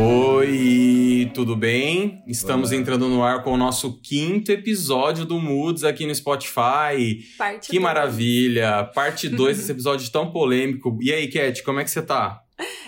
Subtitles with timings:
[0.00, 2.22] Oi, tudo bem?
[2.26, 2.78] Estamos Olá.
[2.80, 7.24] entrando no ar com o nosso quinto episódio do Moods aqui no Spotify.
[7.36, 7.82] Parte Que dois.
[7.82, 8.84] maravilha!
[8.94, 10.96] Parte 2 desse episódio tão polêmico.
[11.02, 12.40] E aí, Cat, como é que você tá?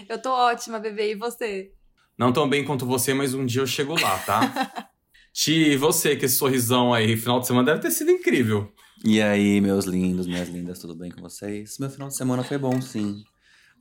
[0.09, 1.12] Eu tô ótima, bebê.
[1.12, 1.71] E você?
[2.19, 4.87] Não tão bem quanto você, mas um dia eu chego lá, tá?
[5.33, 8.71] Ti, e você, que esse sorrisão aí, final de semana deve ter sido incrível.
[9.05, 11.79] E aí, meus lindos, minhas lindas, tudo bem com vocês?
[11.79, 13.23] Meu final de semana foi bom, sim.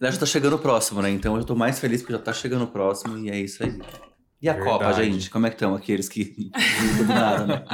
[0.01, 1.09] Já tá chegando o próximo, né?
[1.09, 3.77] Então eu tô mais feliz porque já tá chegando o próximo e é isso aí.
[4.41, 4.71] E a Verdade.
[4.77, 5.29] Copa, gente?
[5.29, 6.33] Como é que estão aqueles que
[6.99, 7.65] não nada, né?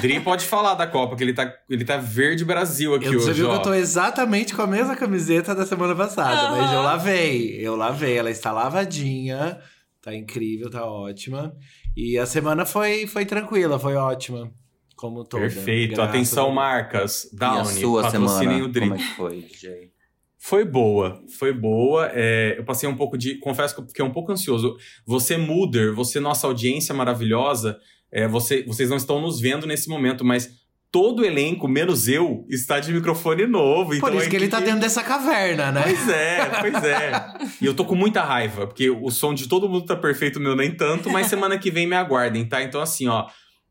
[0.00, 3.24] Dri pode falar da Copa, que ele tá, ele tá verde Brasil aqui Eu, hoje,
[3.24, 3.50] você viu ó.
[3.50, 6.56] que eu tô exatamente com a mesma camiseta da semana passada, Aham.
[6.58, 7.56] mas eu lavei.
[7.60, 9.58] Eu lavei, ela está lavadinha,
[10.00, 11.52] tá incrível, tá ótima.
[11.96, 14.52] E a semana foi, foi tranquila, foi ótima.
[14.96, 15.42] Como toda.
[15.42, 15.94] Perfeito.
[15.94, 17.24] graças Atenção, marcas.
[17.24, 18.88] e a Downy, sua patrocinem semana, o Dri.
[18.88, 19.92] como é que foi, DJ?
[20.38, 22.10] Foi boa, foi boa.
[22.12, 23.36] É, eu passei um pouco de.
[23.36, 24.76] Confesso que eu fiquei um pouco ansioso.
[25.06, 27.78] Você, Muder, você, nossa audiência maravilhosa,
[28.12, 30.63] é, você, vocês não estão nos vendo nesse momento, mas
[30.94, 33.88] todo o elenco, menos eu, está de microfone novo.
[33.88, 35.82] Por então isso a que ele tá equipe- dentro dessa caverna, né?
[35.82, 37.10] Pois é, pois é.
[37.60, 40.40] E eu tô com muita raiva, porque o som de todo mundo tá perfeito, o
[40.42, 42.62] meu nem tanto, mas semana que vem me aguardem, tá?
[42.62, 43.26] Então, assim, ó.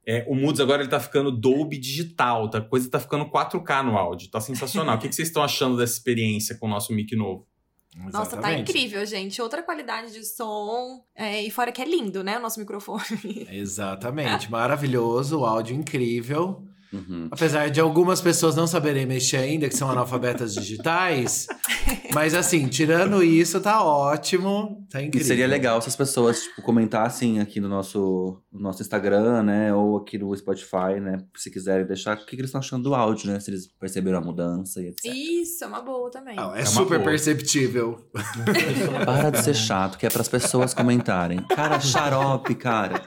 [0.06, 2.58] é, o Moods agora ele tá ficando Dolby digital, tá?
[2.58, 4.98] A coisa tá ficando 4K no áudio, tá sensacional.
[4.98, 7.48] o que, que vocês estão achando dessa experiência com o nosso mic novo?
[7.96, 8.70] Nossa, tá Exatamente.
[8.72, 9.42] incrível, gente.
[9.42, 11.02] Outra qualidade de som.
[11.16, 12.38] é, e fora que é lindo, né?
[12.38, 13.48] O nosso microfone.
[13.50, 16.64] Exatamente, maravilhoso, o áudio incrível.
[16.94, 17.28] Uhum.
[17.32, 21.48] Apesar de algumas pessoas não saberem mexer ainda, que são analfabetas digitais.
[22.14, 24.86] mas assim, tirando isso, tá ótimo.
[24.92, 25.28] Tá E incrível.
[25.28, 29.74] seria legal se as pessoas, tipo, comentassem aqui no nosso, no nosso Instagram, né?
[29.74, 31.18] Ou aqui no Spotify, né?
[31.36, 33.40] Se quiserem deixar, o que, que eles estão achando do áudio, né?
[33.40, 35.06] Se eles perceberam a mudança e etc.
[35.06, 36.36] Isso, é uma boa também.
[36.36, 37.10] Não, é, É uma super boa.
[37.10, 38.08] perceptível.
[39.04, 41.40] Para de ser chato, que é pras pessoas comentarem.
[41.48, 43.02] Cara, xarope, cara.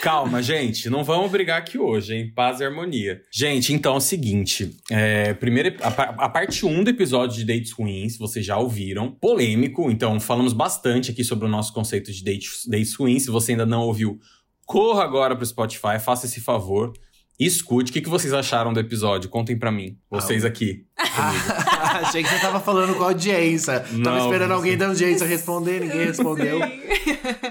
[0.00, 2.32] Calma, gente, não vamos brigar aqui hoje, hein?
[2.34, 3.20] Paz e harmonia.
[3.32, 7.72] Gente, então é o seguinte: é, primeiro, a, a parte 1 do episódio de dates
[7.72, 12.64] ruins, vocês já ouviram, polêmico, então falamos bastante aqui sobre o nosso conceito de dates,
[12.66, 13.24] dates ruins.
[13.24, 14.18] Se você ainda não ouviu,
[14.64, 16.92] corra agora pro Spotify, faça esse favor.
[17.38, 19.30] Escute, o que, que vocês acharam do episódio?
[19.30, 20.84] Contem pra mim, vocês aqui.
[21.20, 23.80] Ah, achei que você tava falando com a audiência.
[23.80, 26.58] Tava Não, esperando você- alguém da audiência responder, ninguém respondeu.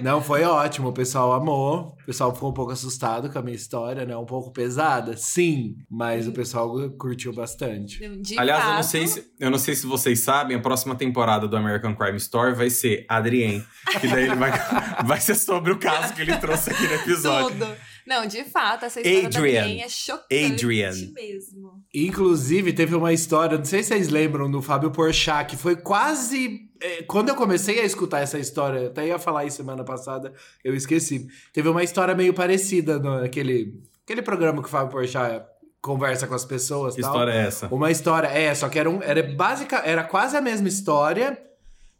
[0.01, 0.89] Não, foi ótimo.
[0.89, 1.95] O pessoal amou.
[2.01, 4.15] O pessoal ficou um pouco assustado com a minha história, né?
[4.15, 5.75] Um pouco pesada, sim.
[5.89, 7.99] Mas o pessoal curtiu bastante.
[8.21, 11.47] De Aliás, eu não, sei se, eu não sei se vocês sabem, a próxima temporada
[11.47, 13.63] do American Crime Story vai ser Adrien.
[13.99, 14.51] Que daí ele vai,
[15.05, 17.59] vai ser sobre o caso que ele trouxe aqui no episódio.
[17.59, 17.86] Tudo.
[18.07, 19.53] Não, de fato, essa história Adrian.
[19.53, 20.91] da Adrienne é chocante Adrian.
[21.13, 21.83] mesmo.
[21.93, 26.61] Inclusive, teve uma história, não sei se vocês lembram, do Fábio Porchat, que foi quase.
[26.81, 30.33] é, quando eu comecei a escutar essa história, eu até ia falar isso semana passada,
[30.63, 31.27] eu esqueci.
[31.51, 33.73] Teve uma história meio parecida naquele
[34.03, 35.43] aquele programa que o Fábio Porchat
[35.81, 37.11] conversa com as pessoas Que tal.
[37.11, 37.67] história é essa?
[37.67, 41.37] Uma história, é, só que era, um, era básica, era quase a mesma história,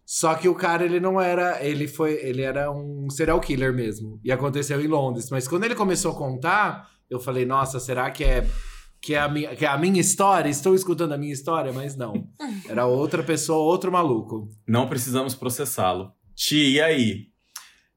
[0.09, 4.22] só que o cara ele não era, ele foi, ele era um serial killer mesmo.
[4.23, 8.23] E aconteceu em Londres, mas quando ele começou a contar, eu falei, nossa, será que
[8.23, 8.47] é
[9.01, 10.50] que é a minha, que é a minha história?
[10.50, 12.25] Estou escutando a minha história, mas não.
[12.69, 14.50] Era outra pessoa, outro maluco.
[14.66, 16.13] Não precisamos processá-lo.
[16.34, 17.28] Ti, e aí?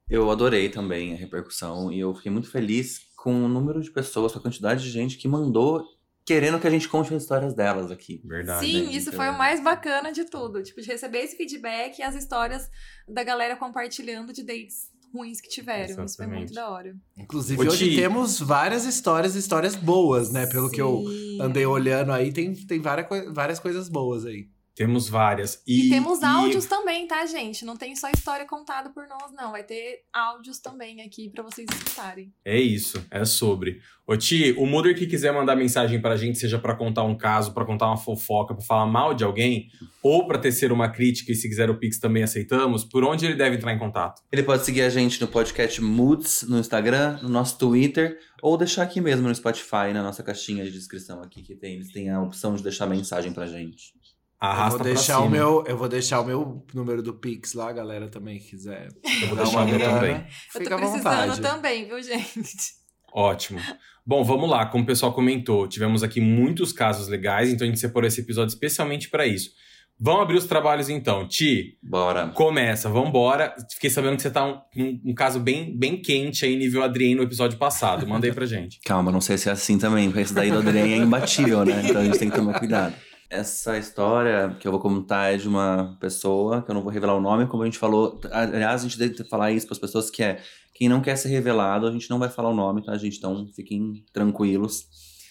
[0.08, 4.32] Eu adorei também a repercussão e eu fiquei muito feliz com o número de pessoas,
[4.32, 5.84] com a quantidade de gente que mandou
[6.30, 8.20] querendo que a gente conte as histórias delas aqui.
[8.24, 8.64] Verdade.
[8.64, 8.92] Sim, né?
[8.92, 10.62] isso Então- foi o mais bacana de tudo.
[10.62, 12.70] Tipo, de receber esse feedback e as histórias
[13.08, 15.86] da galera compartilhando de dates ruins que tiveram.
[15.86, 16.38] Isso foi Exatamente.
[16.38, 16.94] muito da hora.
[17.18, 20.46] Inclusive, hoje temos várias histórias, histórias boas, né?
[20.46, 21.42] Pelo que eu Sim.
[21.42, 24.46] andei olhando aí, tem, tem várias, várias coisas boas aí.
[24.80, 25.62] Temos várias.
[25.66, 27.66] E, E, temos e- áudios também, tá, gente?
[27.66, 29.52] Não tem só história contada por nós, não.
[29.52, 32.32] Vai ter áudios também aqui pra vocês escutarem.
[32.42, 33.82] É isso, é sobre.
[34.06, 37.52] Ô Ti, o Muder que quiser mandar mensagem pra gente, seja pra contar um caso,
[37.52, 39.68] pra contar uma fofoca, pra falar mal de alguém,
[40.02, 43.34] ou pra tecer uma crítica, e se quiser o Pix também aceitamos, por onde ele
[43.34, 44.22] deve entrar em contato?
[44.32, 48.82] Ele pode seguir a gente no podcast Moods no Instagram, no nosso Twitter, ou deixar
[48.84, 51.74] aqui mesmo no Spotify, na nossa caixinha de descrição aqui que tem.
[51.74, 53.92] Eles têm a opção de deixar mensagem pra gente.
[54.40, 57.52] Arrasta eu vou deixar pra o meu, eu vou deixar o meu número do Pix
[57.52, 58.88] lá, galera também que quiser.
[59.20, 60.12] Eu vou deixar o meu também.
[60.16, 61.40] Eu Fica tô à precisando vontade.
[61.42, 62.56] também, viu, gente?
[63.12, 63.60] Ótimo.
[64.06, 64.64] Bom, vamos lá.
[64.64, 68.48] Como o pessoal comentou, tivemos aqui muitos casos legais, então a gente separou esse episódio
[68.54, 69.50] especialmente para isso.
[70.02, 71.28] Vamos abrir os trabalhos então.
[71.28, 72.28] Ti, Bora.
[72.28, 73.54] começa, vambora.
[73.74, 77.14] Fiquei sabendo que você tá um, um, um caso bem, bem quente aí, nível Adrien,
[77.14, 78.06] no episódio passado.
[78.06, 78.80] Manda aí pra gente.
[78.82, 81.82] Calma, não sei se é assim também, porque esse daí do Adrien é imbatível, né?
[81.84, 82.94] Então a gente tem que tomar cuidado.
[83.30, 87.14] Essa história que eu vou contar é de uma pessoa, que eu não vou revelar
[87.14, 88.20] o nome, como a gente falou.
[88.32, 90.40] Aliás, a gente deve falar isso para as pessoas que é
[90.74, 93.18] quem não quer ser revelado, a gente não vai falar o nome, tá, gente?
[93.18, 94.86] Então fiquem tranquilos.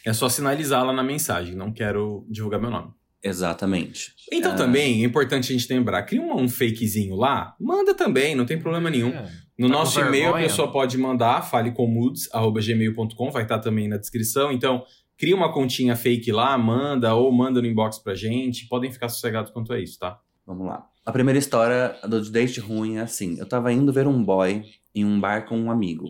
[0.05, 2.91] É só sinalizar lá na mensagem, não quero divulgar meu nome.
[3.21, 4.13] Exatamente.
[4.31, 4.55] Então Ah.
[4.55, 8.89] também é importante a gente lembrar, cria um, fakezinho lá, manda também, não tem problema
[8.89, 9.09] nenhum.
[9.09, 9.29] É.
[9.57, 14.53] No Tá nosso e-mail a pessoa pode mandar falecomudes@gmail.com, vai estar também na descrição.
[14.53, 14.83] Então,
[15.19, 18.67] cria uma continha fake lá, manda ou manda no inbox pra gente.
[18.67, 20.17] Podem ficar sossegados quanto a isso, tá?
[20.47, 20.87] Vamos lá.
[21.05, 24.63] A primeira história do date ruim é assim: eu tava indo ver um boy
[24.95, 26.07] em um bar com um amigo.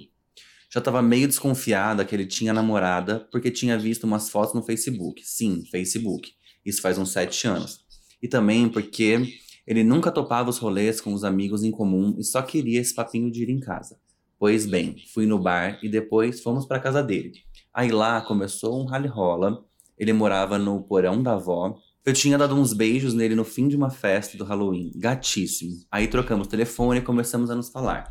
[0.72, 5.22] Já tava meio desconfiada que ele tinha namorada porque tinha visto umas fotos no Facebook.
[5.26, 6.32] Sim, Facebook.
[6.64, 7.80] Isso faz uns sete anos.
[8.22, 9.34] E também porque
[9.66, 13.32] ele nunca topava os rolês com os amigos em comum e só queria esse papinho
[13.32, 14.00] de ir em casa.
[14.38, 17.34] Pois bem, fui no bar e depois fomos pra casa dele.
[17.80, 19.64] Aí lá começou um rally-rola.
[19.98, 21.80] Ele morava no porão da avó.
[22.06, 24.92] Eu tinha dado uns beijos nele no fim de uma festa do Halloween.
[24.98, 25.78] Gatíssimo.
[25.90, 28.06] Aí trocamos telefone e começamos a nos falar.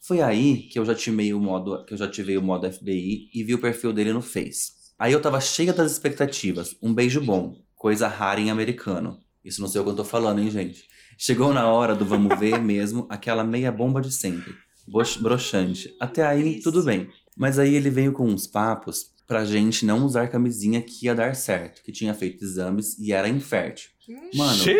[0.00, 3.30] Foi aí que eu já ativei o modo, que eu já ativei o modo FBI
[3.32, 4.72] e vi o perfil dele no Face.
[4.98, 6.74] Aí eu tava cheia das expectativas.
[6.82, 7.54] Um beijo bom.
[7.76, 9.20] Coisa rara em americano.
[9.44, 10.82] Isso não sei o que eu tô falando, hein, gente?
[11.16, 14.52] Chegou na hora do vamos ver mesmo, aquela meia bomba de sempre.
[15.20, 15.94] Broxante.
[16.00, 17.08] Até aí, tudo bem.
[17.36, 21.34] Mas aí ele veio com uns papos pra gente não usar camisinha que ia dar
[21.34, 23.90] certo, que tinha feito exames e era infértil.
[24.34, 24.76] Mano, Xiii.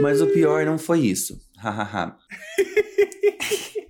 [0.00, 1.40] mas o pior não foi isso.
[1.56, 2.16] Hahaha.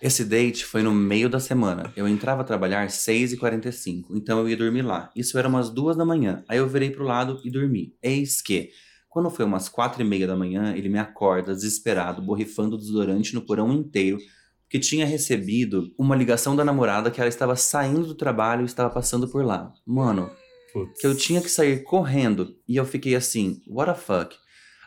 [0.00, 1.92] Esse date foi no meio da semana.
[1.96, 5.10] Eu entrava a trabalhar às 6h45, então eu ia dormir lá.
[5.16, 6.44] Isso era umas duas da manhã.
[6.48, 7.94] Aí eu virei pro lado e dormi.
[8.02, 8.70] Eis que,
[9.08, 13.40] quando foi umas quatro e meia da manhã, ele me acorda desesperado, borrifando desodorante no
[13.40, 14.18] porão inteiro,
[14.66, 18.90] porque tinha recebido uma ligação da namorada que ela estava saindo do trabalho e estava
[18.90, 19.72] passando por lá.
[19.86, 20.28] Mano,
[20.72, 21.00] Putz.
[21.00, 22.56] que eu tinha que sair correndo.
[22.68, 24.36] E eu fiquei assim, what the fuck?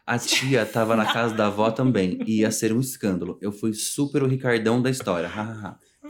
[0.05, 3.37] A tia tava na casa da avó também, e ia ser um escândalo.
[3.41, 5.29] Eu fui super o Ricardão da história.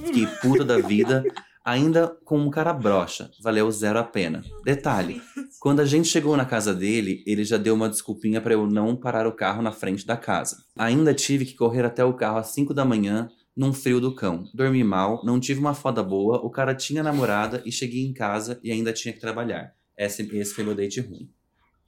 [0.05, 1.21] Fiquei puta da vida,
[1.63, 3.29] ainda com um cara broxa.
[3.43, 4.41] Valeu zero a pena.
[4.63, 5.21] Detalhe,
[5.59, 8.95] quando a gente chegou na casa dele, ele já deu uma desculpinha pra eu não
[8.95, 10.63] parar o carro na frente da casa.
[10.77, 13.29] Ainda tive que correr até o carro às 5 da manhã,
[13.59, 14.45] num frio do cão.
[14.53, 18.57] Dormi mal, não tive uma foda boa, o cara tinha namorada e cheguei em casa
[18.63, 19.73] e ainda tinha que trabalhar.
[19.97, 21.29] Esse, esse foi meu date ruim.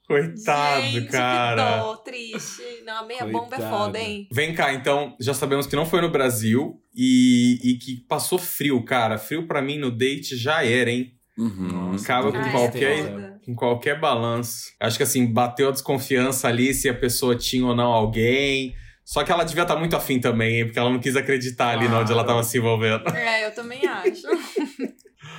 [0.06, 1.62] Coitado, Gente, cara.
[1.62, 2.62] Que dó, triste.
[2.84, 3.70] Não, a meia bomba é Coitado.
[3.70, 4.28] foda, hein?
[4.30, 8.84] Vem cá, então, já sabemos que não foi no Brasil e, e que passou frio,
[8.84, 9.16] cara.
[9.16, 11.14] Frio pra mim no date já era, hein?
[11.38, 11.68] Uhum.
[11.92, 14.72] Nossa, Acaba com Ah, é qualquer, com qualquer balanço.
[14.78, 18.74] Acho que assim, bateu a desconfiança ali se a pessoa tinha ou não alguém.
[19.04, 20.64] Só que ela devia estar muito afim também?
[20.64, 23.08] Porque ela não quis acreditar ali na onde ela tava se envolvendo.
[23.14, 24.22] É, eu também acho.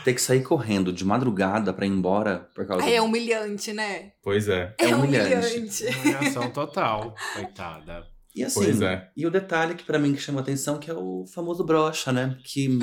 [0.03, 4.11] Ter que sair correndo de madrugada pra ir embora por causa Aí é humilhante, né?
[4.21, 4.73] Pois é.
[4.79, 5.33] É É humilhante.
[5.57, 5.85] humilhante.
[5.85, 7.15] Humilhação total.
[7.33, 8.03] Coitada.
[8.35, 9.07] E assim, Pois é.
[9.15, 12.35] e o detalhe que pra mim que chama atenção que é o famoso brocha, né?
[12.43, 12.79] Que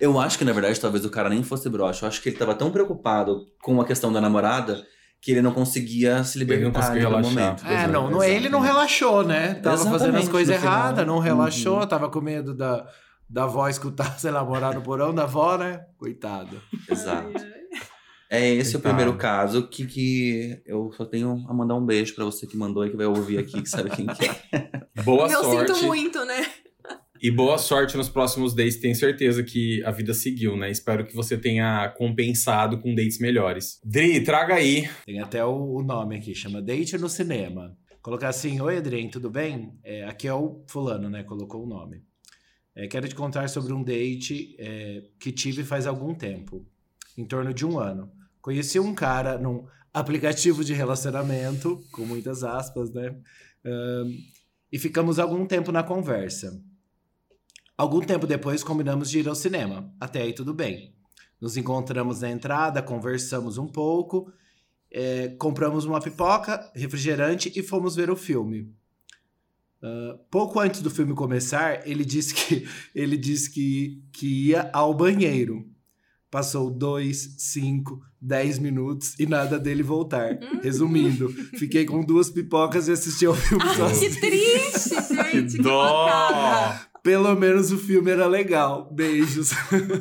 [0.00, 2.04] eu acho que na verdade talvez o cara nem fosse brocha.
[2.04, 4.82] Eu acho que ele tava tão preocupado com a questão da namorada
[5.20, 7.32] que ele não conseguia se Ele não libertar conseguia relaxar.
[7.34, 7.66] momento.
[7.66, 9.54] É, Exato, não, não, ele não relaxou, né?
[9.54, 11.86] Tava fazendo as Exatamente, coisas no erradas, não relaxou, Uhum.
[11.86, 12.86] tava com medo da,
[13.28, 15.80] da avó escutar, sei lá, morar no porão da avó, né?
[15.98, 16.60] Coitado.
[16.88, 17.32] Exato.
[18.30, 18.94] É esse o Coitado.
[18.94, 22.84] primeiro caso que, que eu só tenho a mandar um beijo pra você que mandou
[22.86, 25.02] e que vai ouvir aqui, que sabe quem que é.
[25.02, 25.74] Boa eu sorte.
[25.74, 26.46] sinto muito, né?
[27.20, 28.76] E boa sorte nos próximos dates.
[28.76, 30.70] Tenho certeza que a vida seguiu, né?
[30.70, 33.80] Espero que você tenha compensado com dates melhores.
[33.84, 34.88] Dri, traga aí.
[35.04, 37.76] Tem até o, nome aqui, chama Date no Cinema.
[38.00, 39.76] Colocar assim, oi Adrien, tudo bem?
[39.82, 41.24] É, aqui é o fulano, né?
[41.24, 42.04] Colocou o nome.
[42.74, 46.64] É, quero te contar sobre um date é, que tive faz algum tempo.
[47.16, 48.12] Em torno de um ano.
[48.40, 53.16] Conheci um cara num aplicativo de relacionamento, com muitas aspas, né?
[53.64, 54.12] Ahn,
[54.70, 56.62] e ficamos algum tempo na conversa.
[57.78, 59.94] Algum tempo depois combinamos de ir ao cinema.
[60.00, 60.92] Até aí tudo bem.
[61.40, 64.32] Nos encontramos na entrada, conversamos um pouco,
[64.90, 68.68] é, compramos uma pipoca, refrigerante e fomos ver o filme.
[69.80, 74.92] Ah, pouco antes do filme começar, ele disse que ele disse que, que ia ao
[74.92, 75.64] banheiro.
[76.30, 80.38] Passou dois, cinco, dez minutos e nada dele voltar.
[80.62, 84.10] Resumindo, fiquei com duas pipocas e assisti ao filme Ai, sozinho.
[84.10, 85.56] que triste, gente.
[85.56, 86.04] Que dó!
[86.04, 86.87] mancada.
[87.02, 88.88] Pelo menos o filme era legal.
[88.92, 89.50] Beijos.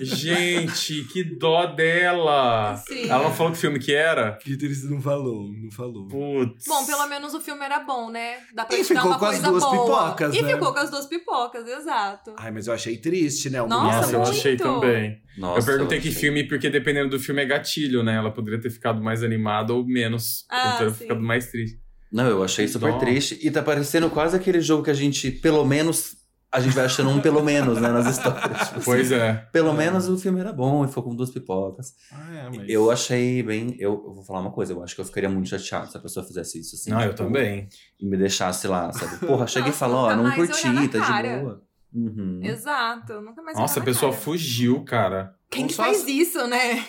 [0.01, 2.75] Gente, que dó dela.
[2.87, 3.09] Sim.
[3.09, 4.33] Ela não falou que filme que era?
[4.43, 6.07] Peter não falou, não falou.
[6.07, 6.65] Putz.
[6.67, 8.37] Bom, pelo menos o filme era bom, né?
[8.53, 9.71] Dá pra E ficou uma com as coisa duas boa.
[10.11, 10.53] pipocas, E né?
[10.53, 12.33] ficou com as duas pipocas, exato.
[12.37, 13.61] Ai, mas eu achei triste, né?
[13.61, 15.21] O Nossa, Nossa, eu achei também.
[15.37, 16.19] Nossa, eu perguntei que achei.
[16.21, 18.15] filme, porque dependendo do filme é gatilho, né?
[18.15, 20.45] Ela poderia ter ficado mais animada ou menos.
[20.49, 20.97] Ah, ou ter sim.
[21.03, 21.79] ficado mais triste.
[22.11, 23.37] Não, eu achei super triste.
[23.41, 26.15] E tá parecendo quase aquele jogo que a gente, pelo menos,
[26.51, 28.69] a gente vai achando um pelo menos, né, nas histórias.
[28.69, 29.33] Tipo Pois assim, é.
[29.51, 31.93] Pelo menos o filme era bom e foi com duas pipocas.
[32.11, 32.69] Ah, é, mas...
[32.69, 33.75] Eu achei bem.
[33.77, 35.99] Eu, eu vou falar uma coisa, eu acho que eu ficaria muito chateado se a
[35.99, 36.89] pessoa fizesse isso assim.
[36.89, 37.67] Não, eu tipo, também.
[37.99, 39.17] E me deixasse lá, sabe?
[39.25, 41.67] Porra, cheguei e falou, ó, não curti, tá de boa.
[41.93, 42.39] Uhum.
[42.43, 43.21] Exato.
[43.21, 44.23] Nunca mais Nossa, a pessoa cara.
[44.23, 45.35] fugiu, cara.
[45.49, 46.85] Quem Ou que faz as- isso, né?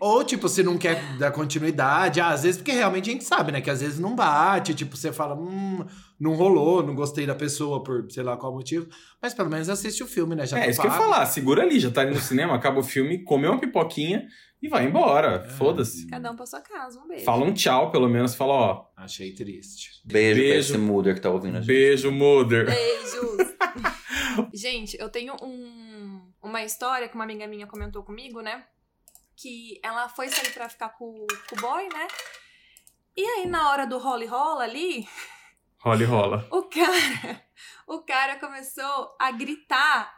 [0.00, 3.52] Ou, tipo, se não quer dar continuidade, ah, às vezes, porque realmente a gente sabe,
[3.52, 3.60] né?
[3.60, 5.84] Que às vezes não bate, tipo, você fala, hum,
[6.18, 8.86] não rolou, não gostei da pessoa por sei lá qual motivo.
[9.20, 10.46] Mas pelo menos assiste o filme, né?
[10.46, 11.10] Já é, tá isso que eu ia pago.
[11.10, 11.26] falar.
[11.26, 14.26] Segura ali, já tá ali no cinema, acaba o filme, come uma pipoquinha
[14.60, 15.44] e vai embora.
[15.46, 15.48] É.
[15.50, 16.06] Foda-se.
[16.08, 17.00] Cada um pra sua casa.
[17.00, 17.24] Um beijo.
[17.24, 18.34] Fala um tchau, pelo menos.
[18.34, 18.86] Fala, ó.
[18.96, 20.00] Achei triste.
[20.04, 20.72] Beijo, pra Beijo.
[20.72, 21.68] esse Mother que tá ouvindo a gente.
[21.68, 22.66] Beijo, Mother.
[22.66, 23.54] Beijos.
[24.52, 28.64] Gente, eu tenho um, uma história que uma amiga minha comentou comigo, né?
[29.36, 32.08] Que ela foi sair pra ficar com, com o boy, né?
[33.16, 35.08] E aí, na hora do rola e rola ali,
[35.80, 36.46] Rola e rola.
[36.50, 37.42] o cara,
[37.86, 40.17] o cara começou a gritar.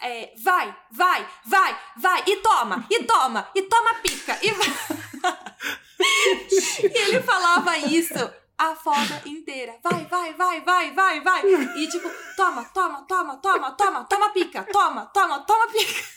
[0.00, 4.68] É, vai, vai, vai, vai, e toma, e toma, e toma pica, e vai.
[6.82, 9.76] e ele falava isso a foda inteira.
[9.82, 11.42] Vai, vai, vai, vai, vai, vai.
[11.76, 16.16] E tipo, toma, toma, toma, toma, toma, toma pica, toma, toma, toma pica.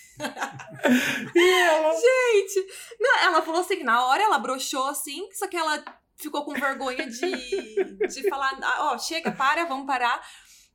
[1.34, 2.68] Gente,
[3.00, 5.82] não, ela falou assim, na hora ela broxou assim, só que ela
[6.18, 10.22] ficou com vergonha de, de falar, "Ah, ó, chega, para, vamos parar.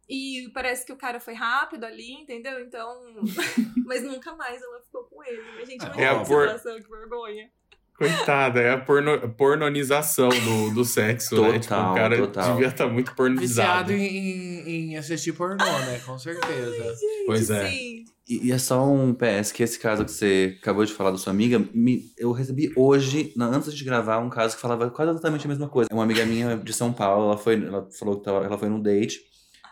[0.09, 2.61] E parece que o cara foi rápido ali, entendeu?
[2.61, 2.87] Então.
[3.87, 5.43] Mas nunca mais ela ficou com ele.
[5.57, 7.49] Mas, gente, É imagina a a por- situação, que vergonha.
[7.97, 11.53] Coitada, é a porno- pornonização do, do sexo, né?
[11.61, 12.53] Tipo, Total, o cara total.
[12.55, 13.93] devia estar muito pornizado.
[13.93, 16.01] Viciado em, em assistir pornô, né?
[16.05, 16.93] Com certeza.
[17.25, 17.71] Pois é.
[17.71, 18.05] Sim.
[18.29, 21.19] E, e é só um PS, que esse caso que você acabou de falar da
[21.19, 25.13] sua amiga, me- eu recebi hoje, na- antes de gravar, um caso que falava quase
[25.13, 25.89] exatamente a mesma coisa.
[25.93, 28.81] Uma amiga minha de São Paulo, ela, foi, ela falou que tava- ela foi num
[28.83, 29.21] date,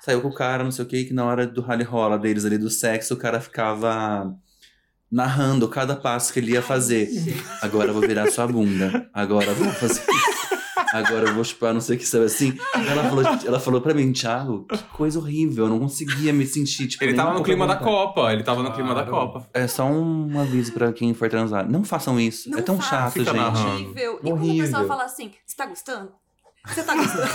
[0.05, 2.45] saiu com o cara, não sei o que, que na hora do rally rola deles
[2.45, 4.35] ali do sexo, o cara ficava
[5.11, 7.09] narrando cada passo que ele ia fazer.
[7.61, 9.09] Agora eu vou virar sua bunda.
[9.15, 10.53] Agora eu vou fazer isso.
[10.93, 12.59] Agora eu vou chupar não sei o que, sabe assim?
[12.75, 15.65] Ela falou, ela falou pra mim, Thiago, que coisa horrível.
[15.67, 17.03] Eu não conseguia me sentir, tipo...
[17.05, 17.77] Ele tava no clima da.
[17.77, 18.33] Copa.
[18.33, 19.05] Ele tava no clima da.
[19.05, 19.49] Copa.
[19.55, 21.67] É só um aviso pra quem for transar.
[21.71, 22.51] Não façam isso.
[22.51, 23.37] Não é tão chato, Fica gente.
[23.37, 23.85] narrando.
[23.85, 24.15] Horrível.
[24.15, 24.65] E quando a Horrível.
[24.67, 26.13] pessoa fala assim, você tá gostando?
[26.67, 27.29] Você tá gostando?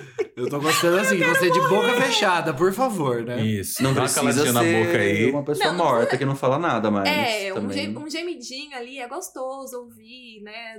[0.36, 3.40] Eu tô gostando assim, você de boca fechada, por favor, né?
[3.40, 3.82] Isso.
[3.82, 5.30] Não Dá precisa caladinha na ser boca aí.
[5.30, 8.98] uma pessoa Não, não morta que não fala nada, mas é, um, um gemidinho ali
[8.98, 10.76] é gostoso ouvir, né?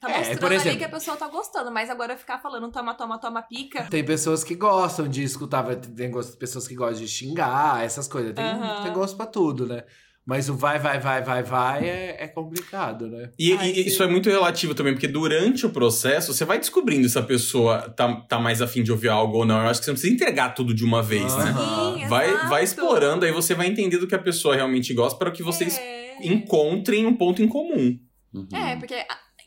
[0.00, 2.70] Tá É, mostrando por ali exemplo- que a pessoa tá gostando, mas agora ficar falando
[2.70, 3.82] toma, toma, toma, pica.
[3.90, 8.32] Tem pessoas que gostam de escutar, tem pessoas que gostam de xingar, essas coisas.
[8.32, 8.44] Tem,
[8.84, 9.82] tem gosto pra tudo, né?
[10.30, 13.32] Mas o vai, vai, vai, vai, vai é, é complicado, né?
[13.36, 13.80] E, Ai, e sim.
[13.88, 17.90] isso é muito relativo também, porque durante o processo você vai descobrindo se a pessoa
[17.90, 19.60] tá, tá mais afim de ouvir algo ou não.
[19.60, 21.50] Eu acho que você não precisa entregar tudo de uma vez, né?
[21.50, 21.98] Aham.
[21.98, 22.48] Sim, Vai, exato.
[22.48, 25.76] vai explorando, aí você vai entender do que a pessoa realmente gosta para que vocês
[25.76, 26.24] É.
[26.24, 27.98] encontrem um ponto em comum.
[28.32, 28.46] Uhum.
[28.54, 29.04] É, porque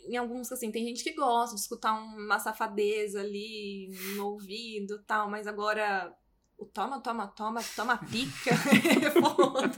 [0.09, 5.05] em alguns, assim, tem gente que gosta de escutar uma safadeza ali no ouvido e
[5.07, 6.11] tal, mas agora
[6.63, 8.51] o toma, toma, toma, toma pica
[9.05, 9.71] é foda.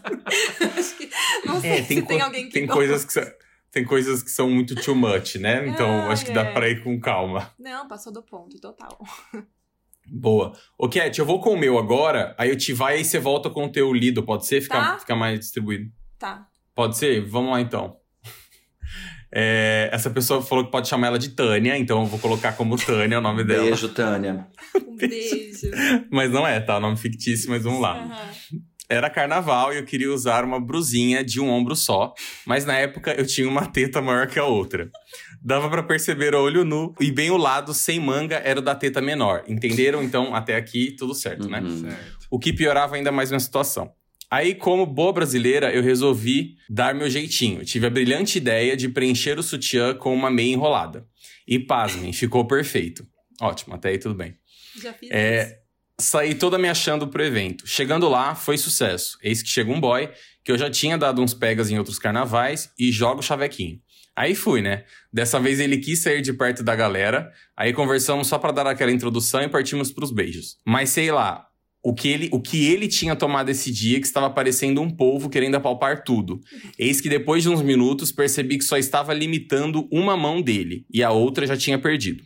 [0.78, 1.10] Acho que
[1.46, 3.24] não sei se tem alguém que tem coisas que são,
[3.72, 5.66] tem coisas que são muito too much, né?
[5.68, 6.54] Então Ai, acho que dá é.
[6.54, 7.52] pra ir com calma.
[7.60, 8.98] Não, passou do ponto, total.
[10.08, 10.54] Boa.
[10.78, 13.50] Ô, Cat, eu vou com o meu agora, aí eu te vai e você volta
[13.50, 14.62] com o teu lido, pode ser?
[14.62, 15.00] Fica, Tá.
[15.00, 15.92] fica mais distribuído.
[16.20, 16.48] Tá.
[16.76, 17.26] Pode ser?
[17.26, 17.98] Vamos lá então.
[19.38, 22.78] É, essa pessoa falou que pode chamar ela de Tânia, então eu vou colocar como
[22.78, 23.66] Tânia o nome dela.
[23.66, 24.48] Beijo, Tânia.
[24.88, 25.72] Um beijo.
[26.10, 26.80] Mas não é, tá?
[26.80, 27.98] Nome fictício, mas vamos lá.
[27.98, 28.62] Aham.
[28.88, 32.14] Era carnaval e eu queria usar uma brusinha de um ombro só,
[32.46, 34.90] mas na época eu tinha uma teta maior que a outra.
[35.42, 38.76] Dava pra perceber a olho nu e bem o lado sem manga era o da
[38.76, 39.44] teta menor.
[39.48, 40.04] Entenderam?
[40.04, 41.62] Então, até aqui tudo certo, né?
[41.62, 41.82] Uhum.
[41.82, 42.28] Certo.
[42.30, 43.92] O que piorava ainda mais minha situação.
[44.30, 47.64] Aí, como boa brasileira, eu resolvi dar meu jeitinho.
[47.64, 51.06] Tive a brilhante ideia de preencher o sutiã com uma meia enrolada.
[51.48, 53.06] E pasmem, ficou perfeito.
[53.42, 54.36] Ótimo, até aí tudo bem.
[54.82, 55.66] Já fiz É, isso.
[55.98, 57.66] Saí toda me achando pro evento.
[57.66, 59.18] Chegando lá, foi sucesso.
[59.24, 60.10] Eis que chega um boy,
[60.44, 63.80] que eu já tinha dado uns pegas em outros carnavais, e joga o chavequinho.
[64.14, 64.84] Aí fui, né?
[65.12, 68.92] Dessa vez ele quis sair de perto da galera, aí conversamos só pra dar aquela
[68.92, 70.58] introdução e partimos pros beijos.
[70.66, 71.46] Mas sei lá,
[71.86, 75.30] o que, ele, o que ele tinha tomado esse dia, que estava parecendo um polvo
[75.30, 76.42] querendo apalpar tudo.
[76.80, 81.04] Eis que depois de uns minutos percebi que só estava limitando uma mão dele e
[81.04, 82.24] a outra já tinha perdido.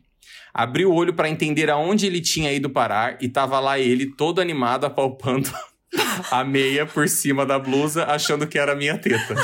[0.54, 4.40] Abri o olho para entender aonde ele tinha ido parar e tava lá ele todo
[4.40, 5.50] animado apalpando
[6.32, 9.36] a meia por cima da blusa, achando que era minha teta.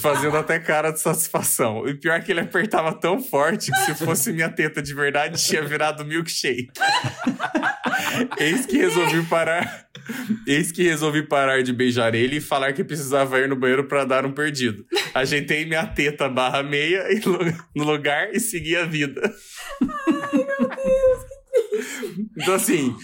[0.00, 1.86] Fazendo até cara de satisfação.
[1.86, 5.42] E pior é que ele apertava tão forte que se fosse minha teta de verdade,
[5.42, 6.70] tinha virado milkshake.
[8.38, 9.86] Eis que resolvi parar.
[10.46, 14.04] Eis que resolvi parar de beijar ele e falar que precisava ir no banheiro para
[14.04, 14.84] dar um perdido.
[15.14, 17.04] Ajeitei minha teta barra meia
[17.74, 19.20] no lugar e segui a vida.
[19.80, 22.30] Ai, meu Deus, que triste.
[22.36, 22.94] Então, assim,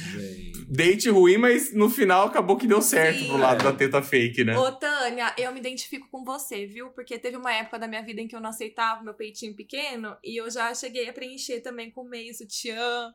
[0.68, 3.28] date ruim, mas no final acabou que deu certo Sim.
[3.28, 4.56] pro lado da teta fake, né?
[4.56, 6.90] Ô, Tânia, eu me identifico com você, viu?
[6.90, 10.16] Porque teve uma época da minha vida em que eu não aceitava meu peitinho pequeno
[10.22, 13.10] e eu já cheguei a preencher também com meio sutiã,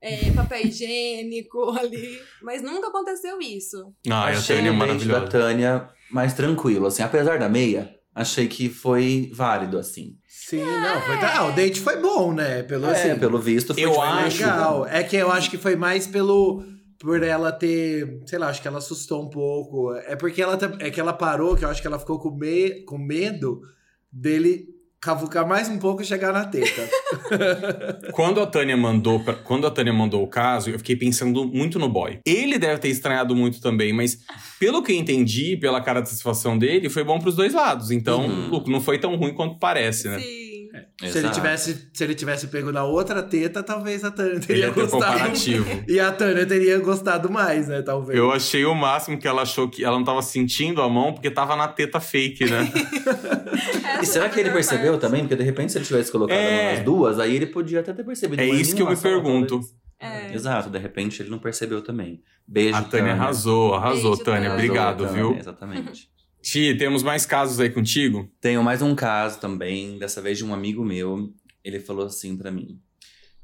[0.00, 2.18] é, papel higiênico ali.
[2.42, 3.92] Mas nunca aconteceu isso.
[4.10, 5.26] Ah, achei Tânia é o date da.
[5.28, 7.02] Tânia mais tranquilo, assim.
[7.02, 10.16] Apesar da meia, achei que foi válido, assim.
[10.28, 12.62] Sim, não, foi, ah, o date foi bom, né?
[12.62, 14.86] Pelo, É, assim, pelo visto, foi Eu tipo, acho- legal.
[14.86, 16.62] É que eu acho que foi mais pelo
[16.98, 19.92] por ela ter, sei lá, acho que ela assustou um pouco.
[19.94, 22.82] É porque ela é que ela parou, que eu acho que ela ficou com, me,
[22.84, 23.60] com medo
[24.12, 26.82] dele cavucar mais um pouco e chegar na teta.
[28.12, 31.78] Quando a Tânia mandou, pra- quando a Tânia mandou o caso, eu fiquei pensando muito
[31.78, 32.18] no boy.
[32.26, 34.18] Ele deve ter estranhado muito também, mas
[34.58, 37.90] pelo que eu entendi, pela cara de satisfação dele, foi bom pros dois lados.
[37.90, 38.64] Então, Uhum.
[38.66, 40.18] Não foi tão ruim quanto parece, né?
[40.18, 40.45] Sim.
[41.00, 44.72] Se, ele tivesse, se ele tivesse pego na outra teta, talvez a Tânia teria ia
[44.72, 45.30] ter gostado.
[45.88, 47.82] E a Tânia teria gostado mais, né?
[47.82, 48.18] Talvez.
[48.18, 51.30] Eu achei o máximo que ela achou que ela não tava sentindo a mão porque
[51.30, 52.70] tava na teta fake, né?
[54.02, 55.00] E será que ele percebeu parte.
[55.00, 55.20] também?
[55.22, 56.74] Porque de repente, se ele tivesse colocado É.
[56.74, 58.40] as duas, aí ele podia até ter percebido.
[58.42, 59.60] É isso que eu me pergunto.
[59.60, 59.74] talvez.
[59.98, 60.34] É.
[60.34, 62.20] Exato, de repente ele não percebeu também.
[62.46, 64.50] Beijo, A Tânia arrasou, arrasou, Beijo, Tânia.
[64.50, 64.52] Tânia.
[64.54, 65.26] Obrigado, Arrasou, viu?
[65.28, 66.10] Tânia, Exatamente.
[66.46, 68.30] Ti, temos mais casos aí contigo?
[68.40, 71.34] Tenho mais um caso também, dessa vez de um amigo meu.
[71.64, 72.80] Ele falou assim pra mim.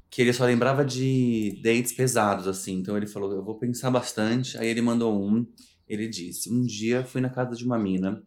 [0.09, 2.75] Que ele só lembrava de dates pesados, assim.
[2.75, 4.57] Então ele falou, eu vou pensar bastante.
[4.57, 5.45] Aí ele mandou um.
[5.89, 8.23] Ele disse, um dia fui na casa de uma mina.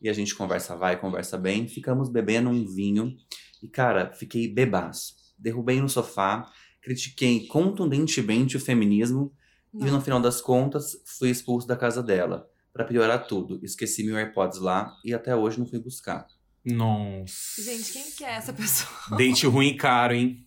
[0.00, 1.66] E a gente conversa vai, conversa bem.
[1.66, 3.16] Ficamos bebendo um vinho.
[3.60, 5.16] E, cara, fiquei bebaço.
[5.36, 6.48] Derrubei no sofá.
[6.80, 9.32] Critiquei contundentemente o feminismo.
[9.74, 12.48] E no final das contas, fui expulso da casa dela.
[12.72, 16.26] Pra piorar tudo, esqueci meu AirPods lá e até hoje não fui buscar.
[16.64, 17.60] Nossa.
[17.62, 18.90] Gente, quem que é essa pessoa?
[19.18, 20.46] Date ruim e caro, hein?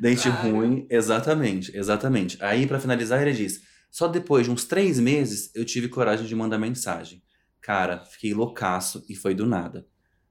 [0.00, 0.50] Dente Claro.
[0.56, 2.36] ruim, exatamente, exatamente.
[2.42, 6.34] Aí, pra finalizar, ele diz: só depois de uns três meses eu tive coragem de
[6.34, 7.22] mandar mensagem.
[7.60, 9.86] Cara, fiquei loucaço e foi do nada.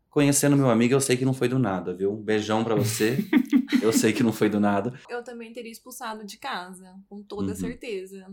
[0.10, 2.14] Conhecendo meu amigo, eu sei que não foi do nada, viu?
[2.14, 3.18] Um beijão pra você.
[3.82, 4.98] eu sei que não foi do nada.
[5.10, 7.56] Eu também teria expulsado de casa, com toda Uhum.
[7.56, 8.26] certeza.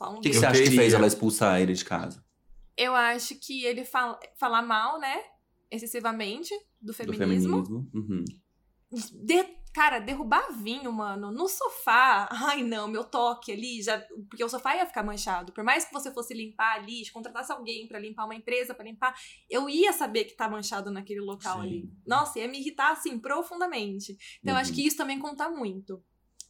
[0.00, 2.24] O que, você acha que fez ela expulsar ele de casa?
[2.76, 5.22] Eu acho que ele fala, falar mal, né?
[5.70, 7.64] Excessivamente do Do feminismo.
[7.64, 7.90] feminismo?
[7.94, 8.24] Uhum.
[9.24, 12.28] De- cara, derrubar vinho, mano, no sofá.
[12.30, 13.98] Ai, não, meu toque ali já.
[14.28, 15.50] Porque o sofá ia ficar manchado.
[15.52, 19.14] Por mais que você fosse limpar ali, contratasse alguém pra limpar, uma empresa pra limpar,
[19.48, 21.66] eu ia saber que tá manchado naquele local Sim.
[21.66, 21.90] ali.
[22.06, 24.12] Nossa, ia me irritar, assim, profundamente.
[24.42, 24.76] Então, eu acho Uhum.
[24.76, 26.02] que isso também conta muito.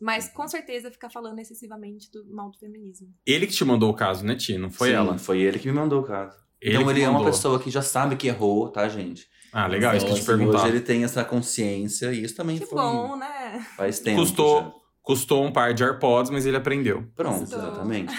[0.02, 3.08] Mas com certeza ficar falando excessivamente do mal do feminismo.
[3.26, 4.58] Ele que te mandou o caso, né, Ti?
[4.58, 5.18] Não foi Sim, ela?
[5.18, 6.36] Foi ele que me mandou o caso.
[6.60, 7.32] Ele então ele é uma mandou.
[7.32, 9.26] pessoa que já sabe que errou, tá, gente?
[9.52, 10.62] Ah, legal, isso que eu te Então, assim, perguntar.
[10.64, 13.64] Hoje ele tem essa consciência e isso também Que foi bom, né?
[13.76, 14.18] faz tempo.
[14.20, 14.72] Custou, já.
[15.02, 17.06] custou um par de AirPods, mas ele aprendeu.
[17.14, 17.58] Pronto, Custou.
[17.58, 18.14] exatamente.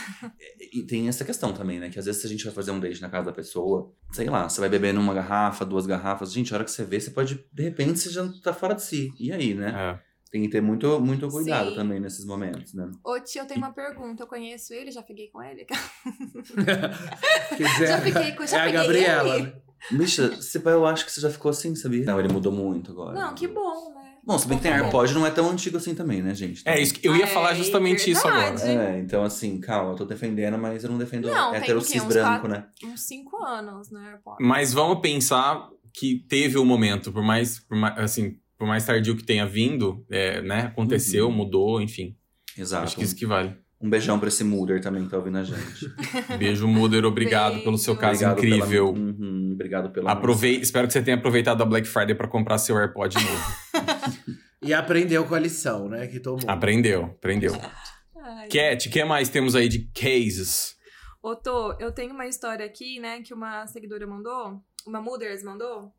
[0.59, 1.89] E e tem essa questão também, né?
[1.89, 4.29] Que às vezes se a gente vai fazer um date na casa da pessoa, sei
[4.29, 7.11] lá, você vai beber numa garrafa, duas garrafas, gente, a hora que você vê, você
[7.11, 9.11] pode, de repente, você já tá fora de si.
[9.19, 9.73] E aí, né?
[9.99, 10.12] É.
[10.33, 11.75] Tem que ter muito, muito cuidado Sim.
[11.75, 12.89] também nesses momentos, né?
[13.05, 14.23] Ô, tio, eu tenho uma pergunta.
[14.23, 15.67] Eu conheço ele, já fiquei com ele?
[17.87, 19.35] Já fiquei com- já é a Gabriela.
[19.35, 19.43] ele.
[19.47, 19.53] né?
[19.91, 22.03] Bicha, se pá, eu acho que você já ficou assim, sabia?
[22.05, 23.13] Não, ele mudou muito agora.
[23.19, 24.13] Não, que bom, né?
[24.25, 24.71] Bom, se bem que tem.
[24.71, 26.63] AirPod, não é tão antigo assim também, né, gente?
[26.65, 28.55] É, isso que eu ia Ah, falar é justamente isso agora.
[28.55, 28.71] verdade.
[28.71, 32.49] É, então assim, calma, eu tô defendendo, mas eu não defendo Não, cis branco, quatro-
[32.49, 32.65] né?
[32.85, 34.37] Uns cinco anos, né, AirPod?
[34.41, 39.15] Mas vamos pensar que teve o momento, por mais, por mais, assim, por mais tardio
[39.17, 40.61] que tenha vindo, é, né?
[40.61, 41.33] Aconteceu, Uhum.
[41.33, 42.15] mudou, enfim.
[42.57, 42.83] Exato.
[42.85, 43.55] Acho que isso que vale.
[43.81, 45.57] Um beijão pra esse Muder também que tá ouvindo a gente.
[46.39, 47.03] Beijo, Muder.
[47.03, 47.63] Obrigado Beijo.
[47.65, 48.89] pelo seu caso Obrigado pela- incrível.
[48.93, 52.77] Uhum, obrigado pela Aprovei, espero que você tenha aproveitado a Black Friday para comprar seu
[52.77, 53.43] AirPod novo.
[54.65, 56.07] E aprendeu com a lição, né?
[56.07, 56.39] Que tomou.
[56.47, 57.53] aprendeu, aprendeu.
[58.15, 58.47] Ai.
[58.47, 60.77] Cat, o que mais temos aí de cases?
[61.21, 65.91] Ô, Tô, eu tenho uma história aqui, né, que uma seguidora mandou, uma Mothers mandou,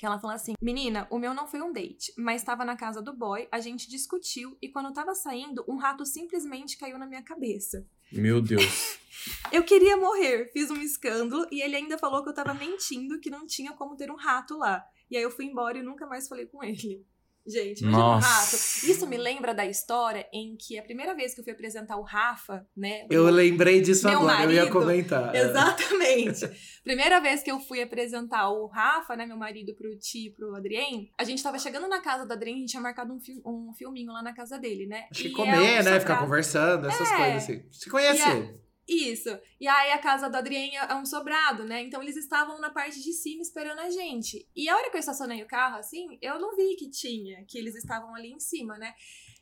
[0.00, 3.02] que ela falou assim: Menina, o meu não foi um date, mas tava na casa
[3.02, 7.22] do boy, a gente discutiu e quando tava saindo, um rato simplesmente caiu na minha
[7.22, 7.86] cabeça.
[8.10, 8.98] Meu Deus.
[9.52, 13.28] Eu queria morrer, fiz um escândalo e ele ainda falou que eu tava mentindo, que
[13.28, 14.82] não tinha como ter um rato lá.
[15.10, 17.04] E aí eu fui embora e nunca mais falei com ele.
[17.46, 18.28] Gente, imagina Nossa.
[18.28, 18.90] rato.
[18.90, 22.02] Isso me lembra da história em que a primeira vez que eu fui apresentar o
[22.02, 23.06] Rafa, né?
[23.10, 24.72] Eu lembrei disso agora, eu ia marido.
[24.72, 25.34] comentar.
[25.34, 26.48] Exatamente.
[26.84, 30.54] Primeira vez que eu fui apresentar o Rafa, né, meu marido, pro Ti e pro
[30.54, 33.42] Adrien, a gente tava chegando na casa do Adrien, a gente tinha marcado um, fil-
[33.44, 35.04] um filminho lá na casa dele, né?
[35.10, 36.00] Acho que comer, é né?
[36.00, 37.16] Ficar conversando, essas É.
[37.16, 37.62] coisas assim.
[37.70, 38.60] Se conhecer.
[38.90, 39.28] Isso.
[39.60, 41.80] E aí a casa do Adrien é um sobrado, né?
[41.80, 44.48] Então eles estavam na parte de cima esperando a gente.
[44.54, 47.56] E a hora que eu estacionei o carro, assim, eu não vi que tinha, que
[47.56, 48.92] eles estavam ali em cima, né?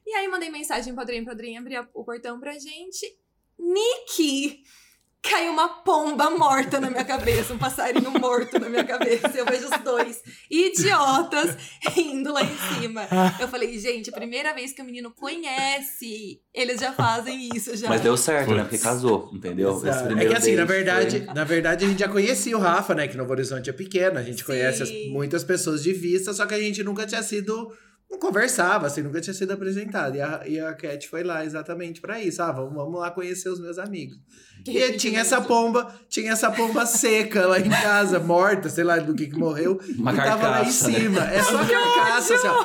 [0.06, 3.18] E aí mandei mensagem pro Adrien, pro Adrien abrir o portão pra gente.
[3.58, 4.64] Niki!
[5.20, 9.28] Caiu uma pomba morta na minha cabeça, um passarinho morto na minha cabeça.
[9.36, 11.56] Eu vejo os dois idiotas
[11.96, 13.02] indo lá em cima.
[13.40, 17.88] Eu falei, gente, primeira vez que o menino conhece, eles já fazem isso já.
[17.88, 18.62] Mas deu certo, né?
[18.62, 19.82] Porque casou, entendeu?
[20.18, 23.08] É que assim, na verdade, foi- na verdade, a gente já conhecia o Rafa, né?
[23.08, 24.44] Que Novo Horizonte é pequeno, a gente Sim.
[24.46, 27.72] conhece as- muitas pessoas de vista, só que a gente nunca tinha sido.
[28.10, 30.16] Não conversava, assim, nunca tinha sido apresentado.
[30.16, 32.42] E a, e a Cat foi lá exatamente pra isso.
[32.42, 34.16] Ah, vamos, vamos lá conhecer os meus amigos.
[34.64, 35.72] Que E tinha essa arrependimento.
[35.72, 39.78] pomba, tinha essa pomba seca lá em casa, morta, sei lá do que que morreu.
[39.98, 40.98] Uma e tava lá em carcaça, né?
[40.98, 41.24] cima.
[41.30, 42.64] É só carcaça, assim, ó.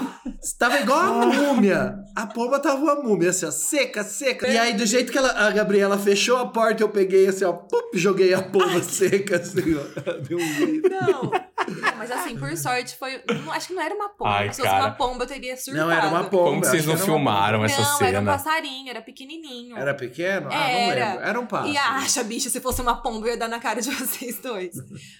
[0.57, 1.95] Tava igual a múmia.
[2.15, 4.47] A pomba tava uma múmia, assim, ó, seca, seca.
[4.47, 7.53] E aí, do jeito que ela, a Gabriela fechou a porta, eu peguei assim, ó,
[7.53, 10.11] pup, joguei a pomba seca, assim, ó.
[10.27, 10.89] Deu um jeito.
[10.89, 11.31] Não.
[11.67, 13.21] Não, mas assim, por sorte, foi.
[13.27, 14.29] não- acho que não era uma pomba.
[14.31, 14.85] Ai, Se fosse cara.
[14.85, 15.85] uma pomba, eu teria surtado.
[15.87, 16.49] Não, era uma pomba.
[16.49, 18.31] Como que vocês não era uma filmaram Não, essa era um cena?
[18.31, 19.77] passarinho, era pequenininho.
[19.77, 20.47] Era pequeno?
[20.47, 21.09] Ah, não Era.
[21.13, 21.23] lembro.
[21.27, 21.73] Era um pássaro.
[21.73, 24.75] E acha, bicha, se fosse uma pomba, eu ia dar na cara de vocês dois.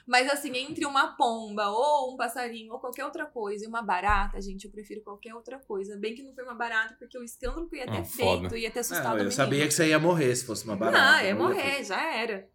[0.08, 4.40] Mas assim, entre uma pomba ou um passarinho ou qualquer outra coisa e uma barata,
[4.42, 5.98] gente, eu prefiro qualquer outra coisa.
[5.98, 8.42] Bem que não foi uma barata, porque o escândalo que eu ia ter Ah, feito
[8.44, 8.58] foda.
[8.58, 10.98] ia ter Não, assustado o eu sabia que você ia morrer se fosse uma barata.
[11.18, 12.48] Não, ia morrer, já era.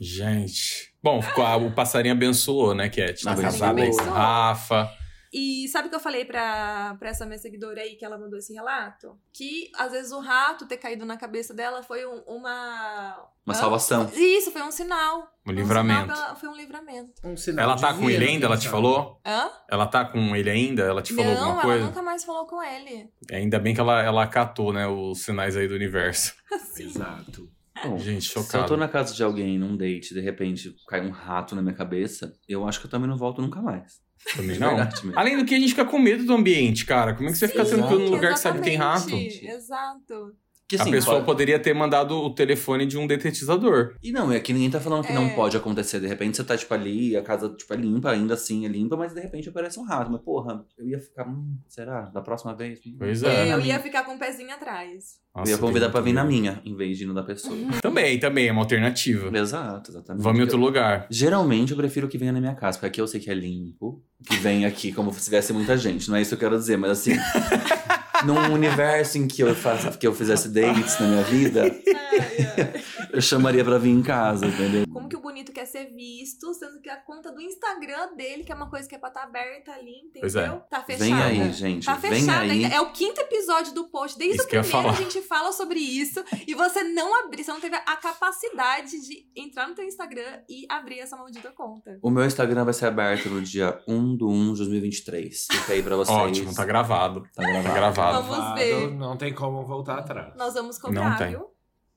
[0.00, 0.92] Gente.
[1.02, 3.22] Bom, ficou, a- o passarinho abençoou, né, Cat?
[3.24, 4.02] Tá casada aí com.
[4.04, 4.90] Rafa.
[5.32, 8.38] E sabe o que eu falei pra, pra essa minha seguidora aí que ela mandou
[8.38, 9.18] esse relato?
[9.34, 13.28] Que às vezes o rato ter caído na cabeça dela foi um- uma.
[13.44, 14.10] Uma salvação.
[14.14, 15.18] Isso, foi um sinal.
[15.44, 16.00] Um Foi livramento.
[16.14, 17.12] sinal pra- foi um livramento.
[17.22, 18.46] Um sinal Ela tá com ele ainda?
[18.46, 19.20] Ela te falou?
[19.26, 19.50] Hã?
[19.68, 20.82] Ela tá com ele ainda?
[20.84, 21.84] Ela te falou não, alguma ela coisa?
[21.86, 23.10] nunca mais falou com ele.
[23.30, 26.34] Ainda bem que ela, ela acatou, né, os sinais aí do universo.
[26.52, 26.84] Assim.
[26.84, 27.48] Exato.
[27.84, 28.68] Bom, Gente, se eu chocado.
[28.68, 31.74] tô na casa de alguém num date e de repente cai um rato na minha
[31.74, 34.00] cabeça, eu acho que eu também não volto nunca mais.
[34.34, 34.76] Também não.
[35.14, 37.14] Além do que, a gente fica com medo do ambiente, cara.
[37.14, 39.14] Como é que você fica Sim, tranquilo num lugar que sabe que tem rato?
[39.14, 40.34] Exato.
[40.68, 43.94] Que, A assim, pessoa pode- poderia ter mandado o telefone de um detetizador.
[44.02, 45.34] E não, é que ninguém tá falando que não É.
[45.34, 46.00] pode acontecer.
[46.00, 48.96] De repente você tá, tipo, ali, a casa, tipo, é limpa, ainda assim é limpa,
[48.96, 50.10] mas de repente aparece um rato.
[50.10, 52.02] Mas, porra, eu ia ficar, hum, será?
[52.06, 52.80] Da próxima vez?
[52.84, 52.96] Hum.
[52.98, 53.46] Pois Eu é.
[53.46, 55.20] ia eu ia ficar com o pezinho atrás.
[55.36, 57.54] Eu Nossa, ia convidar pra vir na minha, em vez de ir no da pessoa.
[57.82, 59.36] Também, também, é uma alternativa.
[59.38, 60.22] Exato, exatamente.
[60.22, 61.06] Vamos em outro lugar.
[61.10, 64.02] Geralmente eu prefiro que venha na minha casa, porque aqui eu sei que é limpo.
[64.28, 66.08] Que vem aqui como se tivesse muita gente.
[66.08, 67.12] Não é isso que eu quero dizer, mas assim.
[68.26, 71.64] num universo em que eu, faço, que eu fizesse dates na minha vida,
[73.12, 74.84] eu chamaria pra vir em casa, entendeu?
[74.92, 78.52] Como que o bonito quer ser visto, sendo que a conta do Instagram dele, que
[78.52, 80.20] é uma coisa que é pra estar aberta ali, entendeu?
[80.20, 80.48] Pois é.
[80.70, 81.04] Tá fechada.
[81.04, 81.86] Vem aí, gente.
[81.86, 82.64] Tá vem fechada aí.
[82.64, 82.74] ainda.
[82.74, 84.18] É o quinto episódio do post.
[84.18, 86.24] Desde Isso o primeiro a gente fala sobre isso.
[86.46, 90.66] E você não abrir, você não teve a capacidade de entrar no teu Instagram e
[90.68, 91.98] abrir essa maldita conta.
[92.02, 95.46] O meu Instagram vai ser aberto no dia 1 do 1 de 2023.
[95.50, 96.16] Fica aí pra vocês.
[96.16, 97.22] Ótimo, tá gravado.
[97.34, 97.68] Tá gravado.
[97.68, 98.15] Tá gravado.
[98.22, 98.90] Vamos ver.
[98.92, 100.34] Não tem como voltar atrás.
[100.36, 101.30] Nós vamos Não cobrar, tem.
[101.30, 101.46] viu?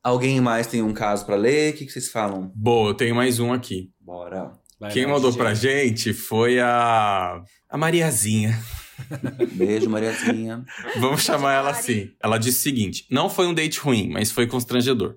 [0.03, 1.73] Alguém mais tem um caso pra ler?
[1.73, 2.51] O que, que vocês falam?
[2.55, 3.91] Boa, eu tenho mais um aqui.
[3.99, 4.51] Bora.
[4.79, 5.37] Vai Quem mandou DJ.
[5.43, 7.41] pra gente foi a.
[7.69, 8.57] A Mariazinha.
[9.53, 10.63] Beijo, Mariazinha.
[10.99, 12.09] Vamos chamar ela assim.
[12.23, 15.15] Ela disse o seguinte: não foi um date ruim, mas foi constrangedor.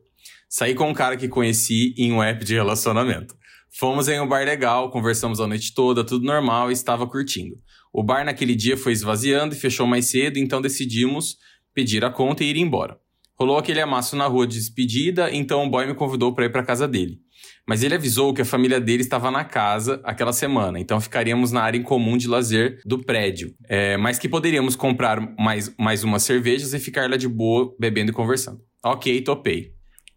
[0.48, 3.34] Saí com um cara que conheci em um app de relacionamento.
[3.78, 7.54] Fomos em um bar legal, conversamos a noite toda, tudo normal e estava curtindo.
[7.92, 11.36] O bar naquele dia foi esvaziando e fechou mais cedo, então decidimos
[11.74, 12.98] pedir a conta e ir embora.
[13.38, 16.62] Rolou aquele amasso na rua de despedida, então o boy me convidou para ir para
[16.62, 17.18] casa dele.
[17.66, 21.62] Mas ele avisou que a família dele estava na casa aquela semana, então ficaríamos na
[21.62, 23.54] área em comum de lazer do prédio.
[23.68, 28.10] É, mas que poderíamos comprar mais, mais umas cervejas e ficar lá de boa, bebendo
[28.10, 28.60] e conversando.
[28.84, 29.71] Ok, topei.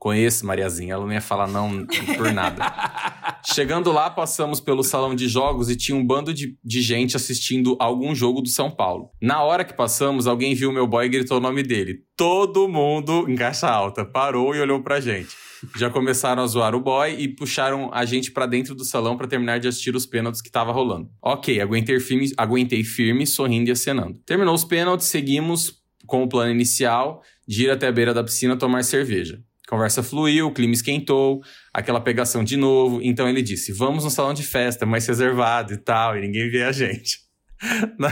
[0.05, 1.83] Conheço Mariazinha, ela não ia falar não
[2.15, 2.61] por nada.
[3.43, 7.75] Chegando lá, passamos pelo salão de jogos e tinha um bando de, de gente assistindo
[7.79, 9.09] algum jogo do São Paulo.
[9.19, 12.03] Na hora que passamos, alguém viu meu boy e gritou o nome dele.
[12.15, 15.29] Todo mundo, em caixa alta, parou e olhou pra gente.
[15.75, 19.25] Já começaram a zoar o boy e puxaram a gente pra dentro do salão pra
[19.25, 21.09] terminar de assistir os pênaltis que tava rolando.
[21.19, 24.19] Ok, aguentei firme, aguentei firme, sorrindo e acenando.
[24.23, 28.55] Terminou os pênaltis, seguimos com o plano inicial de ir até a beira da piscina
[28.55, 29.41] tomar cerveja.
[29.67, 31.41] Conversa fluiu, o clima esquentou,
[31.73, 32.99] aquela pegação de novo.
[33.01, 36.63] Então ele disse: Vamos no salão de festa, mais reservado e tal, e ninguém vê
[36.63, 37.25] a gente.
[37.97, 38.11] Na,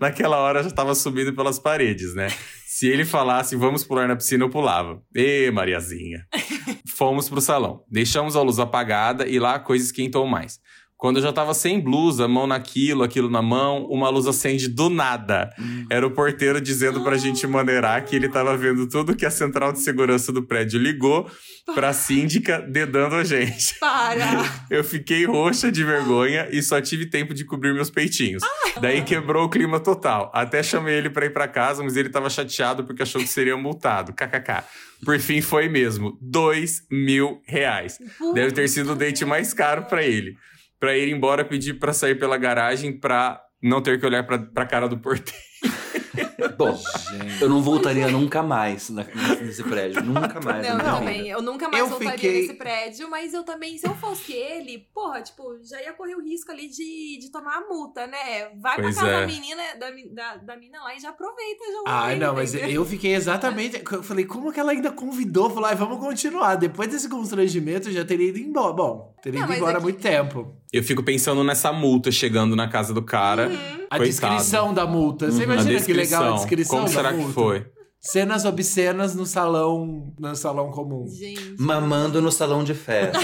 [0.00, 2.28] naquela hora eu já tava subindo pelas paredes, né?
[2.64, 5.02] Se ele falasse vamos pular na piscina, eu pulava.
[5.14, 6.24] Ê, Mariazinha.
[6.88, 7.84] Fomos pro salão.
[7.90, 10.60] Deixamos a luz apagada e lá a coisa esquentou mais.
[10.98, 14.90] Quando eu já tava sem blusa, mão naquilo, aquilo na mão, uma luz acende do
[14.90, 15.48] nada.
[15.88, 19.72] Era o porteiro dizendo pra gente maneirar que ele tava vendo tudo que a central
[19.72, 21.30] de segurança do prédio ligou
[21.72, 23.76] pra síndica dedando a gente.
[23.78, 24.44] Para!
[24.68, 28.42] Eu fiquei roxa de vergonha e só tive tempo de cobrir meus peitinhos.
[28.80, 30.32] Daí quebrou o clima total.
[30.34, 33.56] Até chamei ele pra ir pra casa, mas ele tava chateado porque achou que seria
[33.56, 34.12] multado.
[34.12, 34.64] KKK.
[35.04, 36.18] Por fim, foi mesmo.
[36.20, 37.98] Dois mil reais.
[38.34, 40.36] Deve ter sido o date mais caro pra ele.
[40.80, 44.66] Pra ir embora, pedir pra sair pela garagem pra não ter que olhar pra, pra
[44.66, 45.38] cara do porteiro.
[46.56, 46.76] Bom,
[47.10, 47.42] Gente.
[47.42, 49.04] eu não voltaria nunca mais na-
[49.40, 50.02] nesse prédio.
[50.02, 50.66] Nunca mais.
[50.66, 51.10] Não, vida.
[51.10, 54.32] bem, eu nunca mais Eu voltaria fiquei- nesse prédio, mas eu também, se eu fosse
[54.32, 58.48] ele, porra, tipo, já ia correr o risco ali de, de tomar a multa, né?
[58.60, 59.20] Vai Pois pra casa é.
[59.20, 62.54] da menina, da, da, da mina lá e já aproveita, já Ai, aproveita, não, mas
[62.54, 62.74] entendeu?
[62.74, 63.82] eu fiquei exatamente.
[63.92, 65.50] Eu falei, como que ela ainda convidou?
[65.50, 66.56] Falei, "Ai, vamos continuar.
[66.56, 68.72] Depois desse constrangimento, eu já teria ido embora.
[68.72, 70.56] Bom, teria Não, ido embora há é que- muito tempo.
[70.72, 73.48] Eu fico pensando nessa multa chegando na casa do cara.
[73.48, 73.86] Uhum.
[73.90, 75.30] A descrição da multa.
[75.30, 75.52] Você Uhum.
[75.52, 76.78] Imagina que legal a descrição.
[76.78, 77.26] Como da será multa?
[77.28, 77.66] que foi?
[78.00, 81.06] Cenas obscenas no salão, no salão comum.
[81.08, 81.56] Gente.
[81.58, 83.22] Mamando no salão de festas.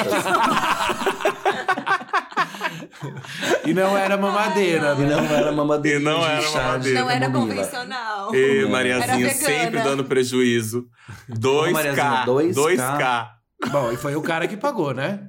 [3.66, 5.16] E não era mamadeira, e né?
[5.16, 6.00] não era mamadeira.
[6.00, 7.00] E não era mamadeira.
[7.00, 8.35] Não era convencional.
[8.35, 10.87] E Mariazinha sempre dando prejuízo.
[11.30, 11.72] 2K.
[11.72, 13.34] Mariazinha, 2K.
[13.62, 13.71] 2K.
[13.71, 15.21] Bom, e foi o cara que pagou, né?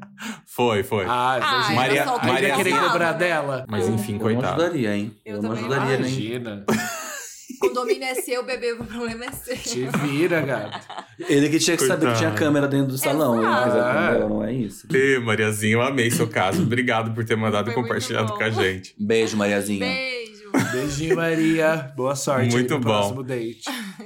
[0.46, 1.06] Foi, foi.
[1.08, 3.66] Ah, Ah, Maria- Maria- ia querer cobrar dela.
[3.70, 4.62] Mas enfim, Eu não coitado.
[4.62, 5.16] ajudaria, hein?
[5.26, 6.12] Eu Eu, não ajudaria nem.
[6.12, 6.66] Imagina.
[7.60, 9.56] Condomínio é seu, bebê, o problema é seu.
[9.56, 10.80] Te vira, gato.
[11.20, 12.20] Ele que tinha que saber que Coitado.
[12.20, 13.38] tinha câmera dentro do salão.
[13.38, 13.66] Ele Exato.
[13.66, 14.88] quiser câmera, não é isso?
[14.94, 16.62] E Mariazinha, eu amei seu caso.
[16.62, 18.94] Obrigado por ter mandado e Foi muito compartilhado com a gente.
[19.00, 19.80] Beijo, Mariazinha.
[19.86, 20.15] Beijo.
[20.72, 21.92] Beijinho, Maria.
[21.96, 22.90] Boa sorte Muito no bom.
[22.90, 23.64] próximo date.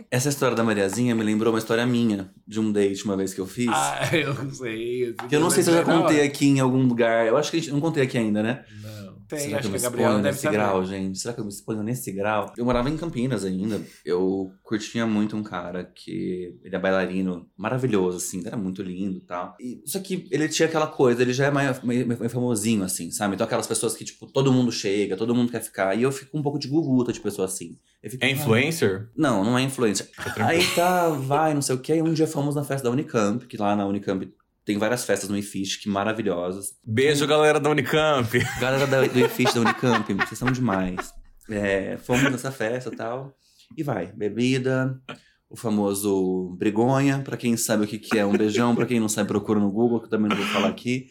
[0.09, 3.39] Essa história da Mariazinha me lembrou uma história minha, de um date uma vez que
[3.41, 3.69] eu fiz.
[3.69, 5.15] Ah, eu sei.
[5.27, 7.27] que eu não sei se eu já contei aqui em algum lugar.
[7.27, 8.63] Eu acho que a gente não contei aqui ainda, né?
[8.81, 8.98] Não.
[9.29, 10.55] Tem, Será que acho eu que me a Gabriela exponho deve nesse saber.
[10.57, 11.19] grau, gente?
[11.19, 12.51] Será que eu me exponho nesse grau?
[12.57, 13.79] Eu morava em Campinas ainda.
[14.03, 19.21] Eu curtia muito um cara que ele é bailarino maravilhoso, assim, era muito lindo e
[19.21, 19.55] tal.
[19.59, 23.11] E, só que ele tinha aquela coisa, ele já é mais, meio, meio famosinho, assim,
[23.11, 23.35] sabe?
[23.35, 25.95] Então aquelas pessoas que, tipo, todo mundo chega, todo mundo quer ficar.
[25.95, 27.77] E eu fico um pouco de guguta de pessoa assim.
[28.01, 29.09] Eu fico, É influencer?
[29.15, 30.09] Não, não é influencer.
[30.37, 31.93] Aí tá, vai, não sei o quê.
[31.93, 34.27] Aí um dia fomos na festa da Unicamp, que lá na Unicamp
[34.69, 36.75] tem várias festas no IFISH que maravilhosas.
[36.85, 38.29] Beijo, galera da Unicamp.
[38.61, 41.11] Galera da, do IFISH da Unicamp, vocês são demais.
[41.49, 43.35] É, fomos nessa festa e tal.
[43.75, 45.01] E vai, bebida,
[45.49, 49.09] o famoso brigonha, pra quem sabe o que, que é um beijão, pra quem não
[49.09, 51.09] sabe, procura no Google, que eu também não vou falar aqui.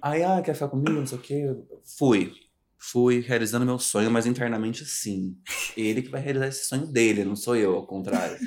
[0.00, 1.56] Aí, ah, quer ficar comigo, não sei o quê.
[1.98, 2.32] Fui.
[2.78, 5.36] Fui realizando meu sonho, mas internamente sim.
[5.76, 8.38] Ele que vai realizar esse sonho dele, não sou eu, ao contrário.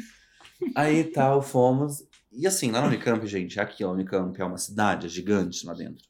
[0.77, 2.12] Aí tal, fomos.
[2.35, 5.73] E assim, lá na Unicamp, gente, aqui a Unicamp é uma cidade é gigante lá
[5.73, 6.03] dentro.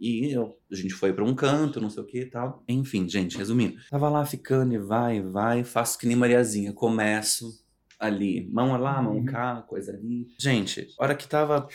[0.00, 2.62] E eu, a gente foi pra um canto, não sei o que e tal.
[2.66, 3.76] Enfim, gente, resumindo.
[3.90, 6.72] Tava lá ficando e vai, vai, faço que nem Mariazinha.
[6.72, 7.50] Começo
[7.98, 10.28] ali, mão lá, mão cá, coisa ali.
[10.38, 11.68] Gente, hora que tava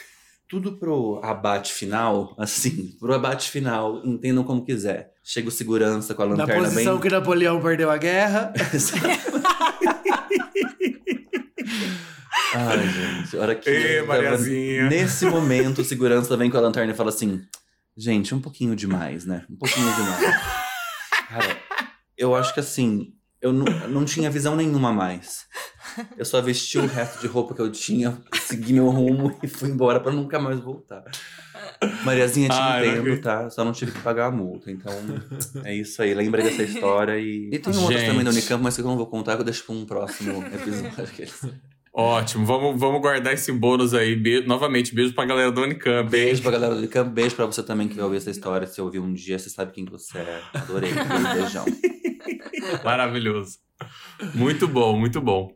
[0.48, 5.14] tudo pro abate final, assim, pro abate final, entendam como quiser.
[5.24, 7.02] Chega o segurança com a Na lanterna posição bem...
[7.02, 8.54] que Napoleão perdeu a guerra.
[12.56, 14.00] Ai, gente, hora que.
[14.00, 14.90] Tava- Mariazinha.
[14.90, 17.42] Nesse momento, o segurança vem com a lanterna e fala assim:
[17.98, 19.46] Gente, um pouquinho demais, né?
[19.50, 20.36] Um pouquinho demais.
[21.30, 21.58] Cara,
[22.18, 25.46] eu acho que assim, eu não, tinha visão nenhuma mais.
[26.18, 29.70] Eu só vesti o resto de roupa que eu tinha, segui meu rumo e fui
[29.70, 31.04] embora pra nunca mais voltar.
[32.04, 33.50] Mariazinha, te Ai, não entendo, tá?
[33.50, 34.70] Só não tive que pagar a multa.
[34.72, 34.92] Então,
[35.64, 36.14] é isso aí.
[36.14, 37.50] Lembrei dessa história e.
[37.52, 38.10] E tem outras Gente.
[38.10, 40.44] também da Unicamp, mas que eu não vou contar, que eu deixo pra um próximo
[40.46, 40.96] episódio.
[41.98, 44.18] Ótimo, vamos, vamos guardar esse bônus aí.
[44.18, 46.10] Be- novamente, beijo pra galera da Unicamp.
[46.10, 48.68] Beijo pra galera do Unicamp, beijo pra você também que vai ouvir essa história.
[48.68, 50.42] Se ouvir um dia, você sabe quem que você é.
[50.54, 50.92] Adorei.
[51.34, 51.64] Beijão.
[52.84, 53.60] Maravilhoso.
[54.34, 55.50] Muito bom, muito bom.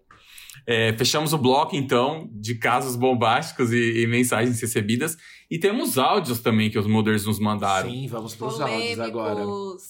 [0.66, 5.18] É, fechamos o bloco, então, de casos bombásticos e, e mensagens recebidas.
[5.52, 7.90] E temos áudios também que os mothers nos mandaram.
[7.90, 9.42] Sim, vamos pros áudios agora.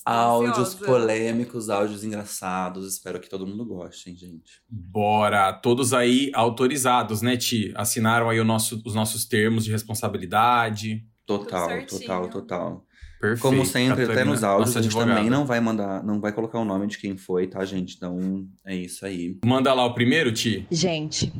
[0.06, 2.88] Áudios polêmicos, áudios engraçados.
[2.88, 4.62] Espero que todo mundo goste, hein, gente.
[4.70, 5.52] Bora!
[5.52, 7.74] Todos aí autorizados, né, Ti?
[7.76, 11.04] Assinaram aí o nosso- os nossos termos de responsabilidade.
[11.26, 12.86] Total, total, total.
[13.20, 13.42] Perfeito.
[13.42, 15.16] Como sempre, até Catarina, nos áudios, a gente advogada.
[15.18, 17.96] também não vai mandar, não vai colocar o nome de quem foi, tá, gente?
[17.98, 19.38] Então, é isso aí.
[19.44, 20.66] Manda lá o primeiro, Ti.
[20.72, 21.34] Gente,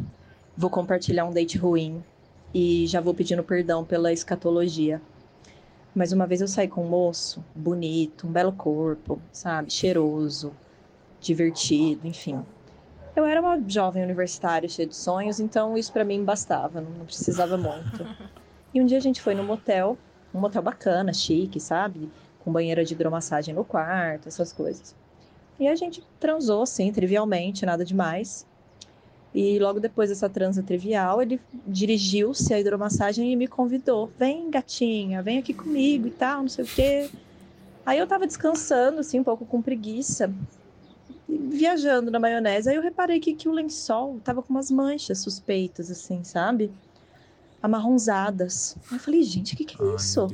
[0.58, 2.04] vou compartilhar um date ruim
[2.54, 5.02] e já vou pedindo perdão pela escatologia.
[5.94, 9.72] Mas uma vez eu saí com um moço bonito, um belo corpo, sabe?
[9.72, 10.54] Cheiroso,
[11.20, 12.44] divertido, enfim.
[13.16, 17.58] Eu era uma jovem universitária cheia de sonhos, então isso para mim bastava, não precisava
[17.58, 18.08] muito.
[18.74, 19.98] E um dia a gente foi no motel,
[20.34, 22.10] um motel bacana, chique, sabe?
[22.40, 24.96] Com banheira de hidromassagem no quarto, essas coisas.
[25.60, 28.48] E a gente transou, assim, trivialmente, nada demais.
[29.34, 34.12] E logo depois dessa transa trivial, ele dirigiu-se à hidromassagem e me convidou.
[34.18, 37.10] Vem, gatinha, vem aqui comigo e tal, não sei o quê.
[37.86, 40.34] Aí eu tava descansando, assim, um pouco com preguiça,
[41.28, 42.70] viajando na maionese.
[42.70, 46.72] Aí eu reparei que, que o lençol tava com umas manchas suspeitas, assim, sabe?
[47.62, 48.76] Amarronzadas.
[48.90, 50.28] Aí eu falei, gente, o que, que é isso?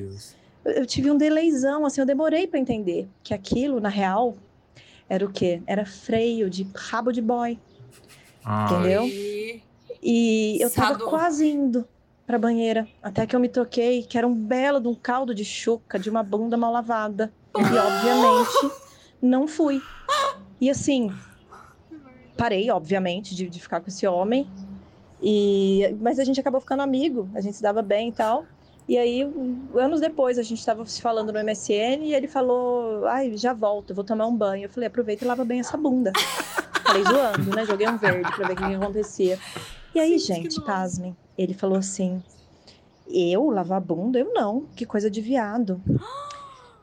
[0.63, 4.35] Eu, eu tive um delayzão, assim, eu demorei para entender que aquilo, na real,
[5.09, 5.61] era o quê?
[5.67, 7.59] Era freio de rabo de boy.
[8.45, 8.73] Ai.
[8.73, 9.03] Entendeu?
[10.01, 10.61] E...
[10.61, 11.05] Eu tava Sado.
[11.09, 11.87] quase indo
[12.25, 15.45] pra banheira, até que eu me toquei, que era um belo de um caldo de
[15.45, 17.31] chuca de uma bunda mal lavada.
[17.57, 18.75] E obviamente
[19.21, 19.81] não fui.
[20.59, 21.11] E assim,
[22.37, 24.47] parei, obviamente, de, de ficar com esse homem.
[25.21, 28.45] E mas a gente acabou ficando amigo, a gente se dava bem e tal.
[28.87, 29.21] E aí,
[29.73, 33.95] anos depois, a gente estava se falando no MSN e ele falou: Ai, já volto,
[33.95, 34.65] vou tomar um banho.
[34.65, 36.11] Eu falei: aproveita e lava bem essa bunda.
[37.03, 37.65] Falei zoando, né?
[37.65, 39.39] Joguei um verde pra ver o que, que acontecia.
[39.93, 41.15] E aí, Gente, que gente, pasmem.
[41.37, 42.21] Ele falou assim:
[43.07, 44.19] Eu lavar bunda?
[44.19, 44.65] Eu não.
[44.75, 45.81] Que coisa de viado.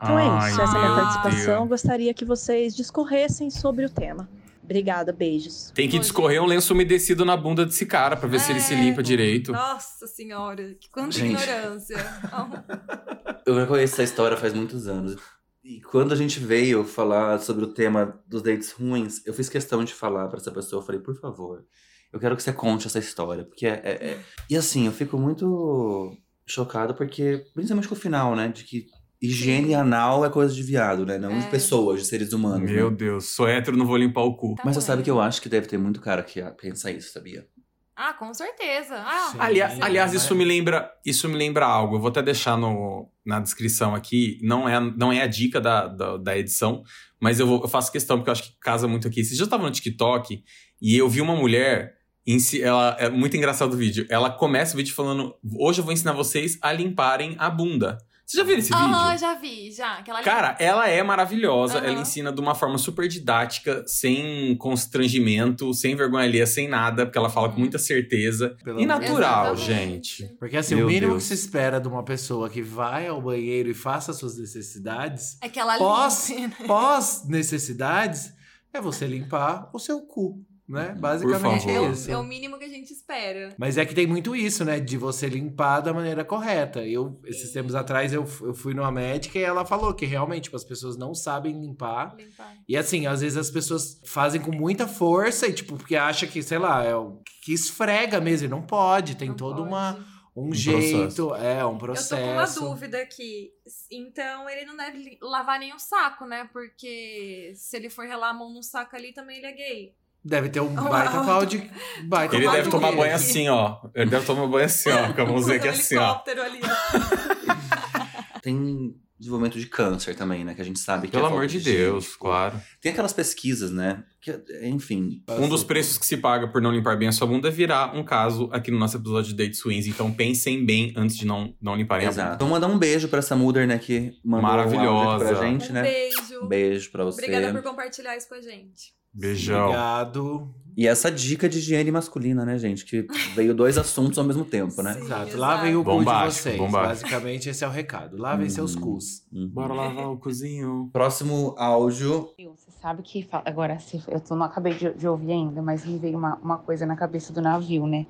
[0.03, 0.61] Então é Ai, isso.
[0.61, 1.57] Essa é a minha participação.
[1.59, 1.69] Deus.
[1.69, 4.29] Gostaria que vocês discorressem sobre o tema.
[4.65, 5.71] Obrigada, beijos.
[5.75, 8.75] Tem que discorrer um lenço umedecido na bunda desse cara pra ver se ele se
[8.75, 9.03] limpa É.
[9.03, 9.53] direito.
[9.53, 11.43] Nossa senhora, que quanta Gente.
[11.43, 11.97] ignorância.
[13.45, 15.17] Eu já conheço essa história faz muitos anos.
[15.65, 19.85] E quando a gente veio falar sobre o tema dos dates ruins, eu fiz questão
[19.85, 20.81] de falar pra essa pessoa.
[20.83, 21.65] Eu falei, por favor,
[22.13, 23.45] eu quero que você conte essa história.
[23.45, 23.81] Porque é.
[23.85, 24.19] é- é-
[24.51, 28.49] E assim, eu fico muito chocado porque, principalmente com o final, né?
[28.49, 28.87] De que
[29.23, 31.17] higiene anal é coisa de viado, né?
[31.17, 31.51] Não de É.
[31.51, 32.69] pessoas, de seres humanos.
[32.69, 32.97] Meu né?
[32.97, 34.57] Deus, sou hétero, não vou limpar o cu.
[34.57, 34.87] Tá Mas você bom.
[34.87, 37.47] sabe que eu acho que deve ter muito cara que pensa isso, sabia?
[37.95, 38.97] Ah, com certeza.
[38.97, 39.39] Ah, Sim.
[39.39, 40.17] Aliás, né?
[40.17, 41.97] isso me lembra, isso me lembra algo.
[41.97, 44.39] Eu vou até deixar no, na descrição aqui.
[44.43, 46.83] Não é, não é a dica da, da, da edição,
[47.21, 49.23] mas eu, vou, eu faço questão porque eu acho que casa muito aqui.
[49.23, 50.43] Vocês já estavam no TikTok
[50.81, 52.01] e eu vi uma mulher.
[52.25, 54.07] Em si, ela é muito engraçado o vídeo.
[54.09, 57.99] Ela começa o vídeo falando: Hoje eu vou ensinar vocês a limparem a bunda.
[58.33, 59.19] Vocês já viram esse vídeo?
[59.19, 59.93] já vi, já.
[59.99, 61.79] Aquela Cara, ela é maravilhosa.
[61.79, 61.87] Aham.
[61.87, 67.19] Ela ensina de uma forma super didática, sem constrangimento, sem vergonha alheia, sem nada, porque
[67.19, 68.57] ela fala com muita certeza.
[68.65, 69.61] Pelo e natural, Deus.
[69.61, 70.25] gente.
[70.39, 71.23] Porque assim, Meu o mínimo Deus.
[71.25, 75.49] que se espera de uma pessoa que vai ao banheiro e faça suas necessidades, É
[75.49, 76.67] que ela Pós- limpe, né?
[76.67, 78.33] pós necessidades,
[78.73, 80.43] é você limpar o seu cu,
[80.73, 80.95] né?
[80.99, 81.89] Basicamente favor.
[81.89, 82.09] É isso.
[82.09, 83.55] o, é o mínimo que a gente espera.
[83.59, 84.81] Mas é que tem muito isso, né?
[84.81, 86.81] De você limpar da maneira correta.
[86.85, 90.57] Eu, esses tempos atrás, eu, eu fui numa médica e ela falou que realmente tipo,
[90.57, 92.17] as pessoas não sabem limpar.
[92.17, 92.57] Limpar.
[92.69, 96.43] E assim, às vezes as pessoas fazem com muita força e, tipo, porque acha que,
[96.43, 98.47] sei lá, é o que esfrega mesmo.
[98.47, 99.69] E não pode, tem Não todo pode.
[99.69, 102.17] uma, um, Um jeito, é, um Eu processo.
[102.17, 103.51] tô com uma dúvida aqui.
[103.91, 106.49] Então, ele não deve lavar nenhum saco, né?
[106.53, 109.95] Porque se ele for relar a mão num saco ali, também ele é gay.
[110.25, 111.71] Deve ter um baita oh, pau de.
[112.05, 113.79] Baita Ele deve de tomar banho assim, ó.
[113.95, 115.13] Ele deve tomar banho assim, ó.
[115.13, 116.03] Com a mãozinha aqui Um assim, ó.
[116.03, 118.39] helicóptero ali, ó.
[118.43, 120.53] Tem desenvolvimento de câncer também, né?
[120.53, 122.61] Que a gente sabe que Pelo é amor de Deus, tipo, claro.
[122.81, 124.03] Tem aquelas pesquisas, né?
[124.21, 125.23] Que, enfim.
[125.29, 127.95] Um dos preços que se paga por não limpar bem a sua bunda é virar
[127.97, 129.87] um caso aqui no nosso episódio de Dates Swings.
[129.89, 132.27] Então pensem bem antes de não, não limparem a Exato.
[132.31, 132.35] bunda.
[132.37, 133.79] Então mandar um beijo pra essa Mulder, né?
[133.79, 135.25] Que mandou Maravilhosa.
[135.25, 135.83] um aqui pra gente, Um né?
[135.83, 136.41] beijo.
[136.43, 137.21] Um beijo pra você.
[137.23, 138.93] Obrigada por compartilhar isso com a gente.
[139.13, 139.65] Beijão.
[139.67, 140.55] Obrigado.
[140.75, 142.87] E essa dica de higiene masculina, né, gente?
[142.87, 144.95] Que veio dois assuntos ao mesmo tempo, né?
[144.95, 145.03] Sim.
[145.03, 145.37] Exato.
[145.37, 146.57] Lavem o cu de vocês.
[146.57, 147.11] bombástico.
[147.11, 148.17] Basicamente, esse é o recado.
[148.17, 148.51] Lavem Uhum.
[148.51, 149.23] seus cus.
[149.31, 149.51] Uhum.
[149.53, 150.89] Bora lavar o cozinho.
[150.91, 152.31] Próximo áudio.
[152.39, 153.23] Você sabe que.
[153.23, 156.37] fa- Agora, se- eu tô- não acabei de, de ouvir ainda, mas me veio uma,
[156.37, 158.07] uma coisa na cabeça do navio, né?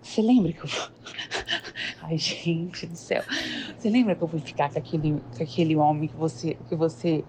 [0.00, 0.66] Você lembra que eu.
[2.02, 3.24] Ai, gente do céu.
[3.76, 7.24] Você lembra que eu fui ficar com aquele, com aquele homem que você, que você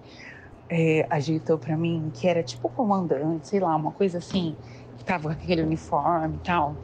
[0.70, 4.56] é, agitou pra mim, que era tipo comandante, sei lá, uma coisa assim,
[4.98, 6.76] que tava com aquele uniforme e tal?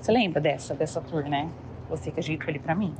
[0.00, 1.48] Você lembra dessa, dessa tour, né?
[1.88, 2.94] Você que ajeitou ele pra mim.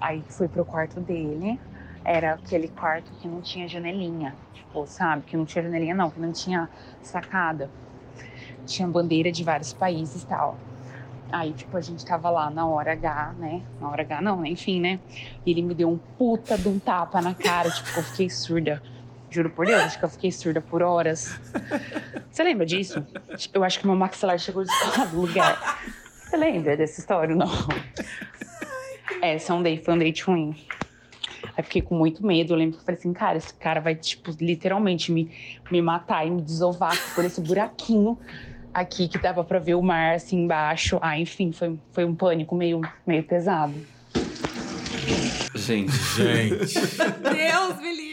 [0.00, 1.58] Aí fui pro quarto dele,
[2.04, 5.22] era aquele quarto que não tinha janelinha, tipo, sabe?
[5.22, 6.68] Que não tinha janelinha, não, que não tinha
[7.02, 7.70] sacada.
[8.66, 10.56] Tinha bandeira de vários países e tal.
[11.32, 13.62] Aí, tipo, a gente tava lá na hora H, né?
[13.80, 14.48] Na hora H, não, né?
[14.50, 15.00] Enfim, né?
[15.44, 18.82] E ele me deu um puta de um tapa na cara, tipo, eu fiquei surda.
[19.36, 21.38] Juro por Deus, acho que eu fiquei surda por horas.
[22.32, 23.04] Você lembra disso?
[23.52, 25.78] Eu acho que meu maxilar chegou a descolar do lugar.
[26.24, 27.50] Você lembra dessa história não?
[29.20, 30.56] É, esse é um date, foi um date ruim.
[31.54, 32.54] Aí fiquei com muito medo.
[32.54, 35.30] Eu lembro que eu falei assim, cara, esse cara vai, tipo, literalmente me,
[35.70, 38.18] me matar e me desovar por esse buraquinho
[38.72, 40.98] aqui que dava pra ver o mar assim embaixo.
[41.02, 43.74] Ah, enfim, foi, foi um pânico meio, meio pesado.
[45.54, 46.74] Gente, Gente,
[47.22, 48.05] Deus me livre.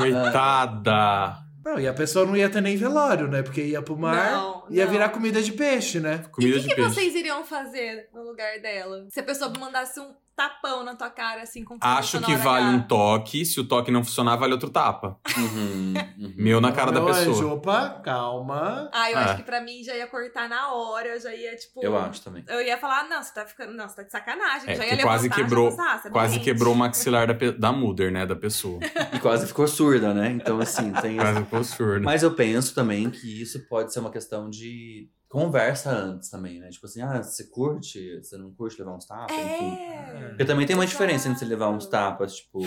[0.00, 1.38] Coitada.
[1.64, 3.42] Não, e a pessoa não ia ter nem velório, né?
[3.42, 4.92] Porque ia pro mar, Não, ia não.
[4.92, 6.24] virar comida de peixe, né?
[6.32, 6.94] Comida e o de que, que peixe.
[6.94, 9.06] vocês iriam fazer no lugar dela?
[9.10, 12.76] Se a pessoa mandasse um tapão na tua cara, assim, com Acho que vale H.
[12.76, 13.44] um toque.
[13.44, 15.18] Se o toque não funcionar, vale outro tapa.
[15.36, 16.34] uhum, uhum.
[16.36, 17.36] Meu na cara da Meu pessoa.
[17.36, 18.88] anjo, opa, calma.
[18.92, 19.24] Ah, eu Ah.
[19.24, 21.84] acho que pra mim já ia cortar na hora, já ia, tipo...
[21.84, 22.42] Eu acho também.
[22.48, 23.72] Eu ia falar, não, você tá ficando.
[23.74, 24.70] Não, você tá de sacanagem.
[24.70, 26.44] É, já ia levantar, quase já quebrou- pensar, você é Quase doente.
[26.44, 28.24] quebrou o maxilar da, da Mother, né?
[28.24, 28.80] Da pessoa.
[29.12, 30.30] E quase ficou surda, né?
[30.30, 32.04] Então, assim, tem Quase ficou surdo.
[32.04, 36.68] Mas eu penso também que isso pode ser uma questão de conversa antes também, né?
[36.70, 39.76] Tipo assim, ah, você curte, você não curte levar uns tapas, enfim.
[39.76, 40.28] É.
[40.30, 42.58] Porque também tem uma diferença entre você levar uns tapas, tipo.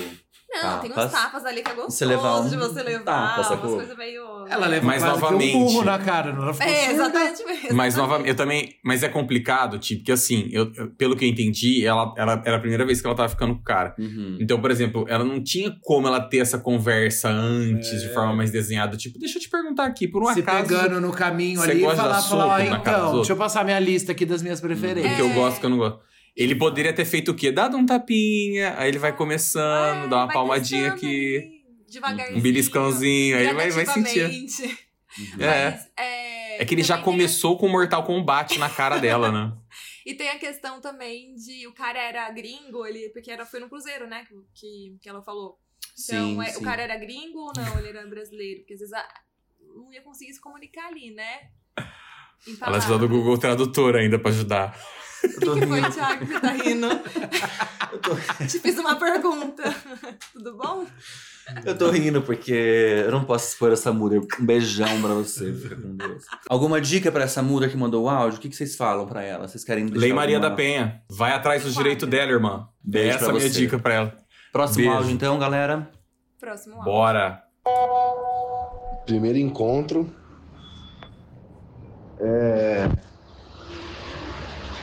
[0.62, 1.46] Não, tem uns tapas.
[1.46, 3.04] ali que é gostoso Você levar um de você levar.
[3.04, 4.24] tapa, umas coisas meio.
[4.48, 7.74] Ela Mas quase que novamente- um burro na cara, não ela ficou É, exatamente mesmo.
[7.76, 8.76] Mas novamente, eu também.
[8.84, 12.58] Mas é complicado, tipo, que assim, eu, eu- pelo que eu entendi, ela, ela era
[12.58, 13.96] a primeira vez que ela tava ficando com o cara.
[13.98, 14.38] Uhum.
[14.40, 18.52] Então, por exemplo, ela não tinha como ela ter essa conversa antes, de forma mais
[18.52, 18.96] desenhada.
[18.98, 20.68] Tipo, deixa eu te perguntar aqui, por um Se acaso.
[20.68, 23.80] pegando no caminho ali e falar, falar, ó, dos então, outros?" deixa eu passar minha
[23.80, 25.16] lista aqui das minhas O preferências.
[25.16, 25.34] que eu É.
[25.34, 26.00] gosto, o que eu não gosto.
[26.36, 27.52] Ele poderia ter feito o quê?
[27.52, 32.40] Dado um tapinha, aí ele vai começando, É, dá uma palmadinha aqui, Devagarzinho.
[32.40, 34.26] um beliscãozinho, aí vai, vai sentir.
[34.26, 35.42] Uhum.
[35.44, 35.72] É.
[35.72, 39.32] Mas, é, É que ele já a- começou com o Mortal Kombat na cara dela,
[39.32, 39.54] né?
[40.06, 43.70] E tem a questão também de o cara era gringo, ele, porque era, foi no
[43.70, 44.28] Cruzeiro, né?
[44.54, 45.58] Que, que, ela falou.
[45.94, 46.60] Então, Sim, é, sim.
[46.60, 47.80] o cara era gringo ou não?
[47.80, 48.60] Ele era brasileiro?
[48.60, 49.22] Porque às vezes ah,
[49.62, 51.52] não ia conseguir se comunicar ali, né?
[52.62, 54.78] Ela precisa do Google Tradutor ainda pra ajudar.
[55.24, 55.92] Eu tô O que foi, rindo.
[55.92, 56.88] Thiago, que você tá rindo?
[57.94, 58.16] Eu tô,
[58.46, 59.76] Te fiz uma pergunta.
[60.34, 60.86] Tudo bom?
[61.66, 64.18] eu tô rindo porque eu não posso expor essa muda.
[64.40, 65.54] Um beijão pra você.
[65.54, 66.24] Fica com Deus.
[66.50, 68.38] Alguma dica pra essa muda que mandou o áudio?
[68.40, 69.48] O que, que vocês falam pra ela?
[69.48, 71.02] Vocês querem deixar Lei Maria alguma- da Penha.
[71.10, 72.68] Vai atrás dos direitos dela, irmã.
[72.84, 73.60] Beijo Essa é a minha você.
[73.60, 74.18] dica pra ela.
[74.52, 74.98] Próximo Beijo.
[74.98, 75.90] áudio, então, galera.
[76.40, 76.92] Próximo áudio.
[76.92, 77.44] Bora.
[79.06, 80.14] primeiro encontro.
[82.26, 82.90] É,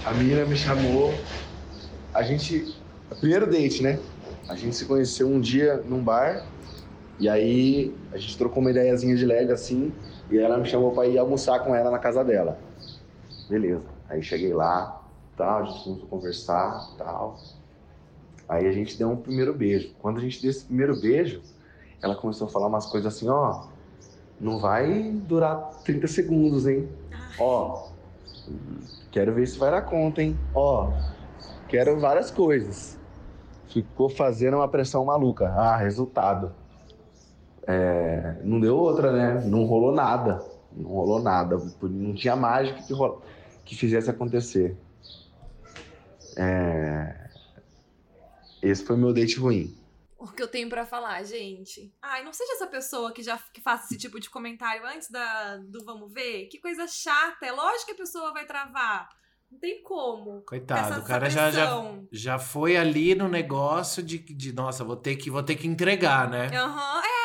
[0.04, 1.14] a menina me chamou.
[2.12, 2.76] A gente.
[3.18, 3.98] Primeiro date, né?
[4.46, 6.44] A gente se conheceu um dia num bar.
[7.18, 9.90] E aí a gente trocou uma ideiazinha de leve assim.
[10.30, 12.58] E ela me chamou pra ir almoçar com ela na casa dela.
[13.48, 13.84] Beleza.
[14.08, 15.02] Aí cheguei lá,
[15.36, 17.38] tal, a gente começou a conversar, tal.
[18.48, 19.94] Aí a gente deu um primeiro beijo.
[19.98, 21.40] Quando a gente deu esse primeiro beijo,
[22.02, 23.69] ela começou a falar umas coisas assim, ó.
[24.40, 26.88] Não vai durar 30 segundos, hein?
[27.38, 27.88] Ó,
[29.10, 30.38] quero ver se vai dar conta, hein?
[30.54, 30.90] Ó,
[31.68, 32.98] quero várias coisas.
[33.68, 35.48] Ficou fazendo uma pressão maluca.
[35.50, 36.52] Ah, resultado.
[37.66, 39.44] É, não deu outra, né?
[39.44, 40.42] Não rolou nada.
[40.74, 41.60] Não rolou nada.
[41.82, 43.20] Não tinha mágica que, rola,
[43.64, 44.76] que fizesse acontecer.
[46.36, 47.28] É,
[48.62, 49.76] esse foi meu date ruim.
[50.20, 51.90] O que eu tenho pra falar, gente?
[52.02, 55.56] Ai, não seja essa pessoa que já que faça esse tipo de comentário antes da,
[55.56, 56.46] do vamos ver.
[56.48, 57.46] Que coisa chata.
[57.46, 59.08] É lógico que a pessoa vai travar.
[59.50, 60.42] Não tem como.
[60.42, 61.66] Coitado, Essa- o cara já, já,
[62.12, 66.28] já foi ali no negócio de, de nossa, vou ter que, vou ter que entregar,
[66.30, 66.46] né?
[66.54, 67.19] Aham, é.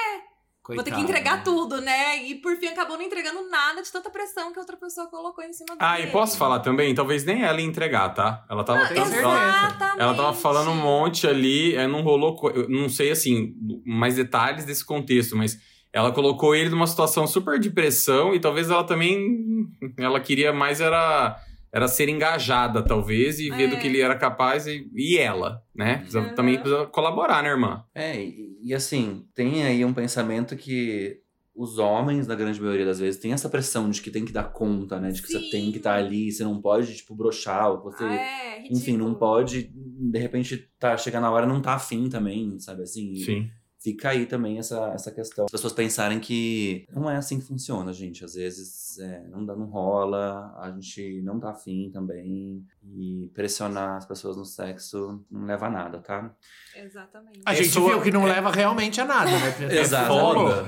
[0.68, 1.41] Vou ter que Coitado, entregar né?
[1.45, 2.24] tudo, né?
[2.26, 5.43] E por fim acabou não entregando nada de tanta pressão que a outra pessoa colocou
[5.43, 6.07] em cima Ah, dele.
[6.07, 6.95] e posso falar também?
[6.95, 8.43] Talvez nem ela ia entregar, tá?
[8.49, 10.01] Ela tava, Ah, ela, exatamente.
[10.01, 12.36] ela tava falando um monte ali, é, não rolou.
[12.68, 13.53] Não sei, assim,
[13.86, 15.57] mais detalhes desse contexto, mas
[15.93, 19.68] ela colocou ele numa situação super de pressão e talvez ela também.
[19.97, 21.38] Ela queria mais era.
[21.76, 23.67] Era ser engajada, talvez, e ver É.
[23.67, 25.97] do que ele era capaz e, e ela, né?
[25.97, 26.34] Precisa- Uhum.
[26.34, 27.84] Também precisa colaborar, né, irmã?
[27.93, 31.19] É, e, e assim, tem aí um pensamento que
[31.53, 34.45] os homens, na grande maioria das vezes, têm essa pressão de que tem que dar
[34.53, 35.09] conta, né?
[35.11, 35.49] De que você Sim.
[35.49, 38.03] tem que estar ali, você não pode, tipo, broxar, ou você.
[38.03, 42.07] Ah, é, enfim, não pode, de repente, tá, chegar na hora e não tá afim
[42.09, 43.11] também, sabe assim?
[43.11, 43.49] E Sim.
[43.86, 45.45] Fica aí também essa, essa questão.
[45.45, 48.25] As pessoas pensarem que não é assim que funciona, gente.
[48.25, 52.65] Às vezes é, não, dá, não rola, a gente não tá afim também.
[52.83, 56.33] E pressionar as pessoas no sexo não leva a nada, tá?
[56.75, 57.41] Exatamente.
[57.45, 59.55] A gente viu que não é- leva realmente a nada, né?
[59.69, 60.07] É Exato.
[60.07, 60.67] foda.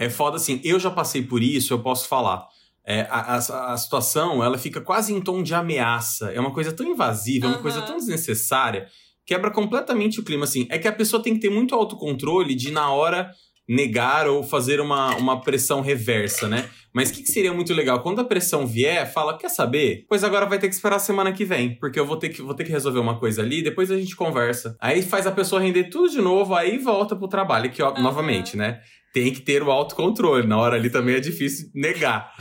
[0.00, 0.58] é foda, assim.
[0.64, 2.46] Eu já passei por isso, eu posso falar.
[2.82, 6.32] É, a, a- a situação, ela fica quase em tom de ameaça.
[6.32, 7.62] É uma coisa tão invasiva, é uma Aham.
[7.62, 8.88] coisa tão desnecessária.
[9.28, 10.66] Quebra completamente o clima, assim.
[10.70, 13.30] É que a pessoa tem que ter muito autocontrole de, na hora,
[13.68, 16.70] negar ou fazer uma, uma pressão reversa, né?
[16.94, 18.02] Mas o que, que seria muito legal?
[18.02, 20.06] Quando a pressão vier, fala, quer saber?
[20.08, 22.40] Pois agora vai ter que esperar a semana que vem, porque eu vou ter que,
[22.40, 24.74] vou ter que resolver uma coisa ali, depois a gente conversa.
[24.80, 28.00] Aí faz a pessoa render tudo de novo, aí volta pro trabalho, que ó, Aham.
[28.00, 28.80] novamente, né?
[29.12, 30.46] Tem que ter o autocontrole.
[30.46, 32.32] Na hora ali também é difícil negar.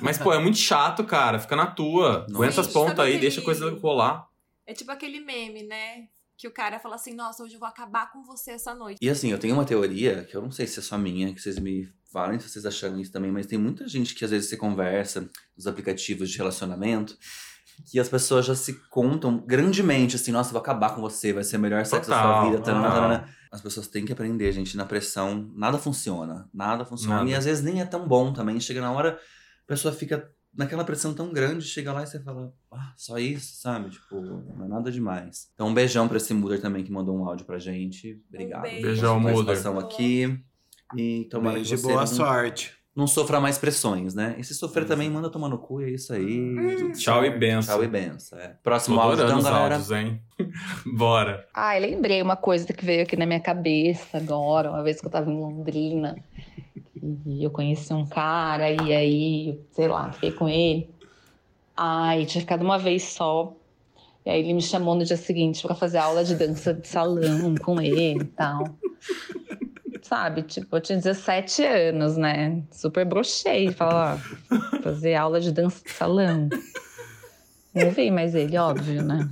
[0.00, 1.38] Mas, pô, é muito chato, cara.
[1.38, 2.20] Fica na tua.
[2.20, 2.34] Nossa.
[2.34, 4.24] Aguenta as pontas sabe aí, deixa a coisa rolar.
[4.66, 6.06] É tipo aquele meme, né?
[6.40, 8.96] Que o cara fala assim, nossa, hoje eu vou acabar com você essa noite.
[9.02, 11.40] E assim, eu tenho uma teoria, que eu não sei se é só minha, que
[11.40, 14.48] vocês me falem se vocês acharam isso também, mas tem muita gente que às vezes
[14.48, 17.14] você conversa nos aplicativos de relacionamento,
[17.90, 21.44] que as pessoas já se contam grandemente, assim, nossa, eu vou acabar com você, vai
[21.44, 22.62] ser o melhor sexo da sua Total, vida.
[22.62, 23.02] tarana, total.
[23.02, 23.28] tarana.
[23.52, 26.48] As pessoas têm que aprender, gente, na pressão, nada funciona.
[26.54, 27.16] Nada funciona.
[27.16, 27.30] Nada.
[27.30, 28.58] E às vezes nem é tão bom também.
[28.58, 29.20] Chega na hora,
[29.62, 33.60] a pessoa fica naquela pressão tão grande, chega lá e você fala, ah, só isso,
[33.60, 33.90] sabe?
[33.90, 35.48] Tipo, não é nada demais.
[35.54, 38.20] Então, um beijão pra esse Muder também que mandou um áudio pra gente.
[38.28, 38.62] Obrigado.
[38.62, 38.82] beijo.
[38.82, 39.56] Beijão, Muder.
[39.78, 40.42] aqui.
[40.96, 42.72] E tomara Beijo que você boa não, sorte.
[42.96, 44.34] não sofra mais pressões, né?
[44.38, 46.56] E se sofrer também, manda tomar no cu, é isso aí.
[46.78, 47.76] tudo Tchau e benção.
[47.76, 48.38] Tchau e benção.
[48.38, 48.48] É.
[48.48, 49.74] Tô Próximo áudio, adorando então, galera.
[49.76, 50.20] áudios, hein?
[50.96, 51.46] Bora.
[51.54, 55.10] Ai, lembrei uma coisa que veio aqui na minha cabeça agora, uma vez que eu
[55.10, 56.16] tava em Londrina.
[57.26, 60.88] E eu conheci um cara, e aí, sei lá, fiquei com ele.
[61.76, 63.54] Ai, tinha ficado uma vez só.
[64.24, 67.54] E aí ele me chamou no dia seguinte pra fazer aula de dança de salão
[67.56, 68.64] com ele e tal.
[70.02, 72.62] Sabe, tipo, eu tinha 17 anos, né?
[72.70, 74.18] Super brochei, falar,
[74.82, 76.48] fazer aula de dança de salão.
[77.74, 79.28] Não vi mais ele, óbvio, né?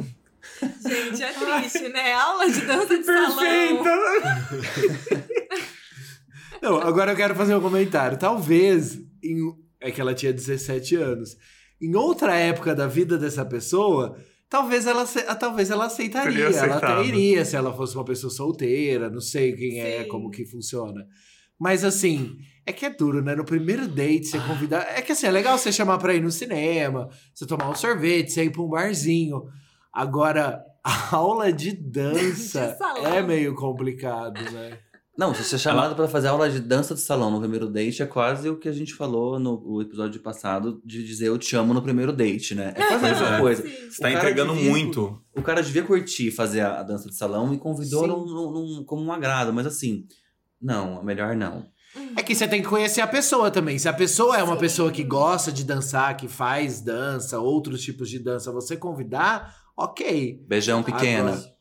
[0.61, 2.13] Gente, é triste, né?
[2.13, 3.85] Aula de dança de salão.
[6.63, 8.19] Não, agora eu quero fazer um comentário.
[8.19, 11.37] Talvez, em- é que ela tinha 17 anos.
[11.81, 14.17] Em outra época da vida dessa pessoa,
[14.49, 16.47] talvez ela, ace- ah, talvez ela aceitaria.
[16.51, 20.09] Teria Ela até iria se ela fosse uma pessoa solteira, não sei quem é, Sim.
[20.09, 21.07] como que funciona.
[21.59, 22.37] Mas assim,
[22.67, 23.35] é que é duro, né?
[23.35, 24.83] No primeiro date, você convidar.
[24.97, 28.33] É que assim, é legal você chamar pra ir no cinema, você tomar um sorvete,
[28.33, 29.43] você ir pra um barzinho.
[29.93, 34.79] Agora, a aula de dança De é meio complicado, né?
[35.19, 38.01] Não, se você é chamado pra fazer aula de dança de salão no primeiro date,
[38.03, 41.57] é quase o que a gente falou no o episódio passado de dizer eu te
[41.57, 42.73] amo no primeiro date, né?
[42.77, 43.41] É quase a mesma é.
[43.41, 43.63] coisa.
[43.63, 43.91] Sim.
[43.91, 45.21] Você tá O entregando devia- muito.
[45.37, 48.27] O cara devia curtir fazer a, a dança de salão e convidou num-
[48.77, 50.07] num- como um agrado, mas assim,
[50.63, 51.67] não, é melhor não.
[52.17, 53.77] É que você tem que conhecer a pessoa também.
[53.77, 54.61] Se a pessoa é uma Sim.
[54.61, 60.45] pessoa que gosta de dançar, que faz dança, outros tipos de dança, você convidar, ok.
[60.47, 61.33] Beijão pequena.
[61.33, 61.58] Agora,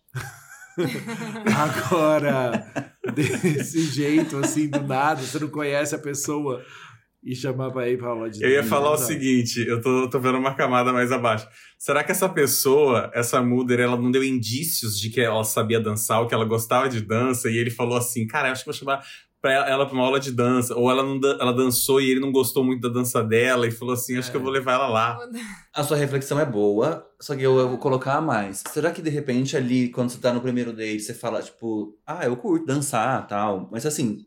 [3.13, 6.63] desse jeito, assim, do nada, você não conhece a pessoa
[7.23, 10.19] e chamar pra ir pra aula de Eu ia falar o seguinte, eu tô, tô
[10.19, 11.47] vendo uma camada mais abaixo.
[11.78, 16.21] Será que essa pessoa, essa Muder, ela não deu indícios de que ela sabia dançar,
[16.21, 19.03] ou que ela gostava de dança, e ele falou assim, cara, acho que vou chamar
[19.42, 20.76] pra ela, pra uma aula de dança.
[20.76, 23.72] Ou ela, não, dan- ela dançou e ele não gostou muito da dança dela, e
[23.72, 25.18] falou assim, acho que eu vou levar ela lá.
[25.74, 28.64] A sua reflexão é boa, só que eu, eu vou colocar a mais.
[28.72, 32.26] Será que de repente ali, quando você tá no primeiro date, você fala, tipo, ah,
[32.26, 33.70] eu curto dançar tal.
[33.72, 34.26] Mas assim,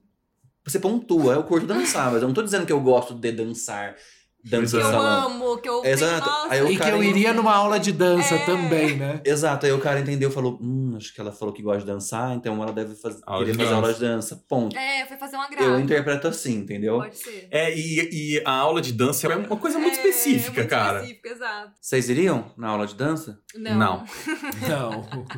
[0.65, 3.97] você pontua, eu curto dançar, mas eu não tô dizendo que eu gosto de dançar
[4.45, 5.27] dança Que eu salão.
[5.27, 6.27] amo, que eu Exato.
[6.27, 8.47] Nossa, Aí o E que eu iria numa aula de dança É.
[8.47, 9.21] também, né?
[9.25, 11.87] Exato, aí o cara entendeu e falou: Hum, acho que ela falou que gosta de
[11.87, 13.21] dançar, então ela deve faz...
[13.27, 14.45] Aula querer de fazer aula de dança.
[14.49, 14.77] Ponto.
[14.77, 15.65] É, foi fazer um agrado.
[15.65, 16.97] Eu interpreto assim, entendeu?
[16.99, 17.49] Pode ser.
[17.51, 20.99] É, e, e a aula de dança é uma coisa muito É, específica, muito cara.
[21.01, 21.73] específica, exato.
[21.81, 23.39] Vocês iriam na aula de dança?
[23.55, 23.79] Não.
[23.79, 24.05] Não.
[24.69, 25.07] Não.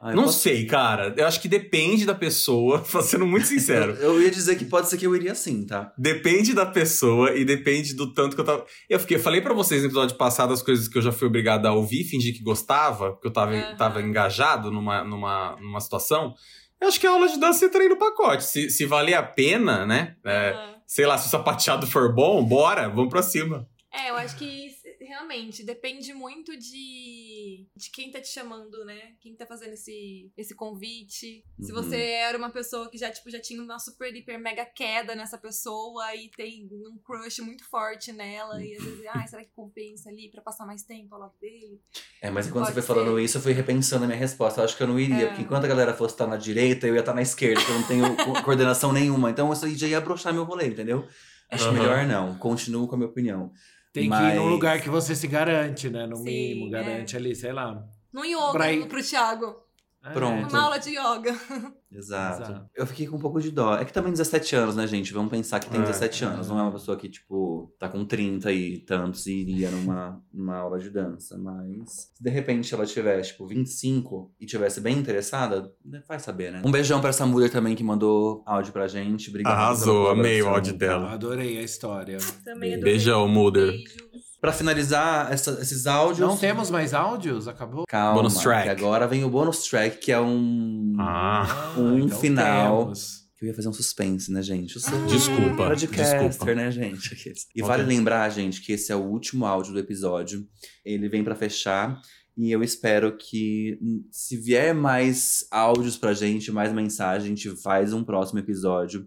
[0.00, 1.12] Ah, Não posso- sei, cara.
[1.16, 3.92] Eu acho que depende da pessoa, sendo muito sincero.
[3.94, 5.92] Eu, eu ia dizer que pode ser que eu iria sim, tá?
[5.98, 8.66] Depende da pessoa e depende do tanto que eu tava.
[8.88, 11.26] Eu fiquei, eu falei pra vocês no episódio passado as coisas que eu já fui
[11.28, 13.76] obrigado a ouvir, fingir que gostava, porque eu tava, Aham.
[13.76, 16.34] tava engajado numa, numa, numa situação.
[16.80, 18.44] Eu acho que a aula de dança entra aí no pacote.
[18.44, 20.16] Se, se valer a pena, né?
[20.24, 20.74] É, Aham.
[20.86, 23.68] sei lá, se o sapateado for bom, bora, vamos pra cima.
[23.92, 24.68] É, eu acho que
[25.00, 27.27] realmente depende muito de,
[27.76, 29.14] de quem tá te chamando, né?
[29.20, 31.44] Quem tá fazendo esse, esse convite.
[31.60, 31.82] Se Uhum.
[31.82, 35.38] você era uma pessoa que já, tipo, já tinha uma super, hiper, mega queda nessa
[35.38, 40.08] pessoa e tem um crush muito forte nela, e às vezes, ai, será que compensa
[40.10, 41.80] ali pra passar mais tempo ao lado dele?
[42.20, 43.22] É, mas quando você foi falando ser.
[43.24, 44.60] isso, eu fui repensando a minha resposta.
[44.60, 45.26] Eu acho que eu não iria, É.
[45.28, 47.78] porque enquanto a galera fosse estar na direita, eu ia estar na esquerda, porque eu
[47.80, 49.30] não tenho co- coordenação nenhuma.
[49.30, 51.06] Então isso aí já ia broxar meu rolê, entendeu?
[51.50, 51.72] Acho Aham.
[51.78, 52.36] melhor não.
[52.38, 53.52] Continuo com a minha opinião.
[54.00, 56.06] Tem que Mas- ir num lugar que você se garante, né?
[56.06, 56.70] No Sim, mínimo, é.
[56.70, 57.84] garante ali, sei lá.
[58.12, 59.56] No yoga, Pra ir- pro Thiago.
[60.04, 60.10] É.
[60.12, 60.48] Pronto.
[60.50, 61.34] Uma aula de yoga.
[61.90, 62.42] Exato.
[62.42, 62.66] Exato.
[62.74, 63.74] Eu fiquei com um pouco de dó.
[63.76, 65.12] É que também 17 anos, né, gente?
[65.12, 65.84] Vamos pensar que tem É.
[65.84, 66.48] 17 anos.
[66.48, 70.56] Não é uma pessoa que, tipo, tá com 30 e tantos e iria numa, numa
[70.56, 71.36] aula de dança.
[71.38, 76.52] Mas se de repente ela tivesse, tipo, 25 e tivesse bem interessada, né, vai saber,
[76.52, 76.62] né?
[76.64, 79.30] Um beijão pra essa mulher também que mandou áudio pra gente.
[79.30, 79.52] Obrigado.
[79.52, 81.10] Arrasou, amei o áudio Eu dela.
[81.12, 82.18] adorei a história.
[82.44, 82.76] Também Beijo.
[82.76, 82.92] adorei.
[82.92, 83.66] Beijão, Mulder.
[83.72, 83.96] Beijos.
[84.40, 86.28] Pra finalizar essa- esses áudios.
[86.28, 87.48] Não temos mais áudios?
[87.48, 87.84] Acabou?
[87.88, 88.64] Calma, Bonus track.
[88.64, 90.94] que agora vem o bonus track, que é um.
[90.98, 92.84] Ah, Um final.
[92.84, 93.26] temos.
[93.36, 94.74] Que eu ia fazer um suspense, né, gente?
[94.76, 96.54] Eu sou Desculpa, podcaster, desculpa.
[96.54, 97.14] né, gente?
[97.54, 97.68] E Ok.
[97.68, 100.44] vale lembrar, gente, que esse é o último áudio do episódio.
[100.84, 102.00] Ele vem pra fechar.
[102.36, 107.50] E eu espero que, hum, se vier mais áudios pra gente, mais mensagem, a gente
[107.62, 109.06] faz um próximo episódio.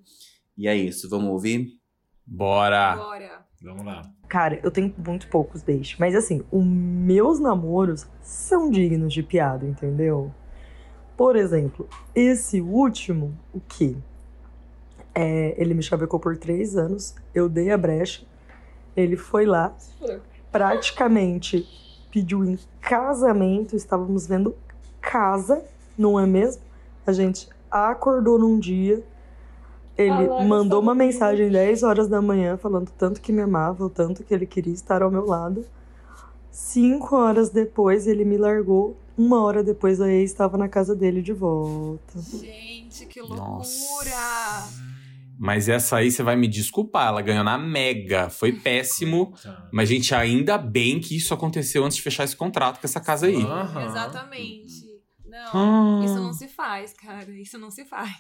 [0.58, 1.68] E é isso, vamos ouvir?
[2.26, 2.96] bora.
[2.96, 3.46] Bora.
[3.62, 4.01] Vamos lá.
[4.28, 5.95] Cara, eu tenho muito poucos dates.
[5.99, 10.32] Mas assim, os meus namoros são dignos de piada, entendeu?
[11.16, 13.95] Por exemplo, esse último, o quê?
[15.14, 18.26] É, ele me chavecou por três anos, eu dei a brecha,
[18.95, 19.76] ele foi lá,
[20.51, 21.68] praticamente
[22.12, 24.55] pediu em casamento, estávamos vendo
[24.99, 25.64] casa,
[25.97, 26.64] não é mesmo?
[27.05, 29.03] A gente acordou num dia,
[29.98, 34.24] ele mandou uma mensagem 10 horas da manhã falando tanto que me amava, o tanto
[34.24, 35.66] que ele queria estar ao meu lado.
[36.50, 38.98] Cinco horas depois ele me largou.
[39.18, 42.20] Uma hora depois a ex estava na casa dele de volta.
[42.20, 43.42] Gente, que loucura.
[43.42, 44.92] Nossa.
[45.38, 48.30] Mas essa aí você vai me desculpar, ela ganhou na Mega.
[48.30, 49.34] Foi péssimo.
[49.42, 49.68] Tá.
[49.72, 53.26] Mas, gente, ainda bem que isso aconteceu antes de fechar esse contrato com essa casa
[53.26, 53.42] aí.
[53.44, 53.86] Aham.
[53.86, 54.92] Exatamente.
[55.26, 56.06] Não, Ah.
[56.06, 57.32] isso não se faz, cara.
[57.32, 58.12] Isso não se faz.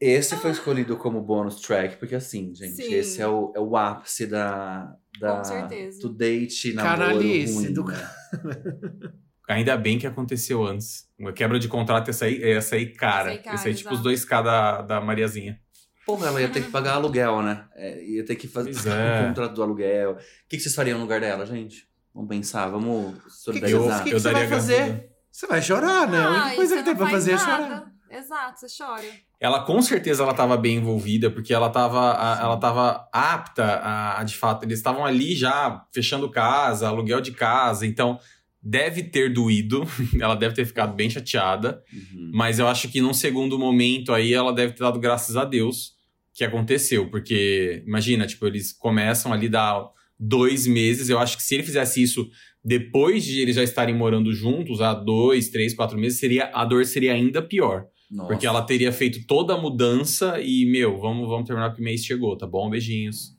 [0.00, 2.94] Esse foi escolhido como bônus track, porque assim, gente, Sim.
[2.94, 6.00] esse é o, é o ápice da, da, Com certeza.
[6.00, 8.10] do date namoro Canalice ruim, do né?
[9.48, 11.06] Ainda bem que aconteceu antes.
[11.18, 13.30] Uma quebra de contrato, essa aí, essa aí cara.
[13.30, 14.26] Essa aí cara, Essa aí, tipo, os exato.
[14.26, 15.60] 2K da, da Mariazinha.
[16.06, 17.66] Porra, ela ia ter que pagar aluguel, né?
[17.74, 19.22] É, ia ter que fazer é.
[19.22, 20.12] o contrato do aluguel.
[20.12, 20.16] O
[20.48, 21.86] que, que vocês fariam no lugar dela, gente?
[22.14, 24.00] Vamos pensar, vamos O que, que, solidarizar.
[24.00, 25.10] o que que Eu você vai fazer?
[25.30, 26.18] Você vai chorar, né?
[26.18, 27.64] A Ah, única e coisa você que tem pra faz fazer é nada.
[27.64, 27.94] chorar.
[28.10, 29.02] Exato, você chora.
[29.44, 34.24] Ela com certeza ela estava bem envolvida, porque ela estava ela tava apta a, a,
[34.24, 38.18] de fato, eles estavam ali já fechando casa, aluguel de casa, então
[38.62, 39.84] deve ter doído,
[40.18, 42.30] ela deve ter ficado bem chateada, Uhum.
[42.32, 45.92] mas eu acho que num segundo momento aí ela deve ter dado graças a Deus
[46.32, 49.84] que aconteceu, porque imagina, tipo, eles começam ali dar
[50.18, 52.26] dois meses, eu acho que se ele fizesse isso
[52.64, 56.86] depois de eles já estarem morando juntos há dois, três, quatro meses, seria a dor
[56.86, 57.84] seria ainda pior.
[58.14, 58.28] Nossa.
[58.28, 62.04] Porque ela teria feito toda a mudança e, meu, vamos, vamos terminar porque o mês
[62.04, 62.70] chegou, tá bom?
[62.70, 63.32] Beijinhos.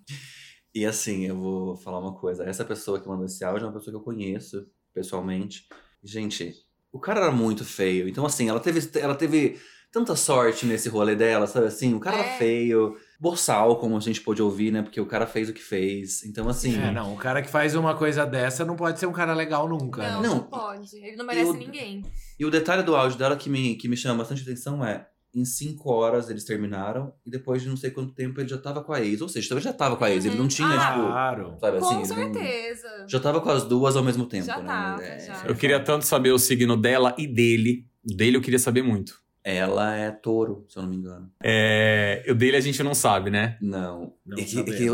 [0.73, 2.43] E assim, eu vou falar uma coisa.
[2.43, 5.63] Essa pessoa que mandou esse áudio é uma pessoa que eu conheço pessoalmente.
[6.03, 6.53] Gente,
[6.91, 8.09] o cara era muito feio.
[8.09, 9.57] Então, assim, ela teve, ela teve
[9.91, 11.93] tanta sorte nesse rolê dela, sabe assim?
[11.93, 12.19] O cara É.
[12.19, 12.97] era feio,
[13.29, 14.81] boçal, como a gente pôde ouvir, né?
[14.83, 16.23] Porque o cara fez o que fez.
[16.23, 16.79] Então, assim.
[16.79, 19.67] É, não, o cara que faz uma coisa dessa não pode ser um cara legal
[19.67, 20.01] nunca.
[20.11, 20.27] Não, né?
[20.27, 20.43] não, Não.
[20.43, 20.95] pode.
[20.97, 22.03] Ele não merece Eu- ninguém.
[22.39, 25.07] E o detalhe do áudio dela que me, que me chama bastante atenção é.
[25.33, 28.81] Em cinco horas eles terminaram e depois de não sei quanto tempo ele já tava
[28.81, 29.19] com a ex.
[29.19, 30.23] Ou seja, ele já tava com a ex.
[30.23, 30.91] Ele não tinha, Ah.
[30.93, 31.07] tipo.
[31.07, 31.57] Claro.
[31.59, 31.95] Sabe Com assim?
[31.97, 32.87] não- certeza.
[33.05, 34.65] Já tava com as duas ao mesmo tempo, Já né?
[34.65, 35.43] tava, É, já.
[35.45, 37.85] Eu queria tanto saber o signo dela e dele.
[38.09, 39.19] O dele eu queria saber muito.
[39.47, 41.31] Ela é touro, se eu não me engano.
[41.43, 43.59] É, o dele a gente não sabe, né?
[43.61, 44.11] Não.
[44.25, 44.43] Não e,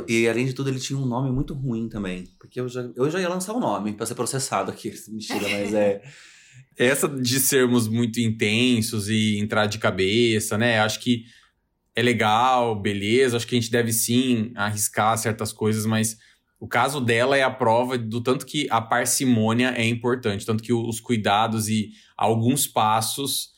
[0.10, 2.26] e e além de tudo, ele tinha um nome muito ruim também.
[2.38, 4.94] Porque eu já, eu já ia lançar o nome pra ser processado aqui.
[5.08, 6.02] Mentira, mas é.
[6.78, 10.82] Essa de sermos muito intensos e entrar de cabeça, né?
[10.82, 11.24] Acho que
[11.96, 13.38] é legal, beleza.
[13.38, 16.18] Acho que a gente deve sim arriscar certas coisas, mas
[16.60, 20.74] o caso dela é a prova do tanto que a parcimônia é importante, tanto que
[20.74, 23.51] os cuidados e alguns passos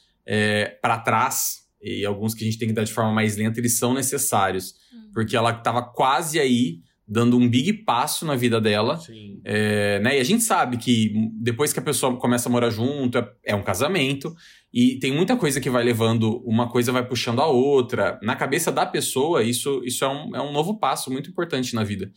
[0.82, 3.78] para trás e alguns que a gente tem que dar de forma mais lenta, eles
[3.78, 5.12] são necessários, Hum.
[5.14, 8.98] porque ela estava quase aí dando um big passo na vida dela.
[8.98, 9.42] Sim.
[9.44, 10.18] É, né?
[10.18, 13.56] E a gente sabe que depois que a pessoa começa a morar junto, é, é
[13.56, 14.34] um casamento.
[14.74, 18.18] E tem muita coisa que vai levando, uma coisa vai puxando a outra.
[18.24, 21.84] Na cabeça da pessoa, isso, isso é, um, é um novo passo muito importante na
[21.84, 22.10] vida.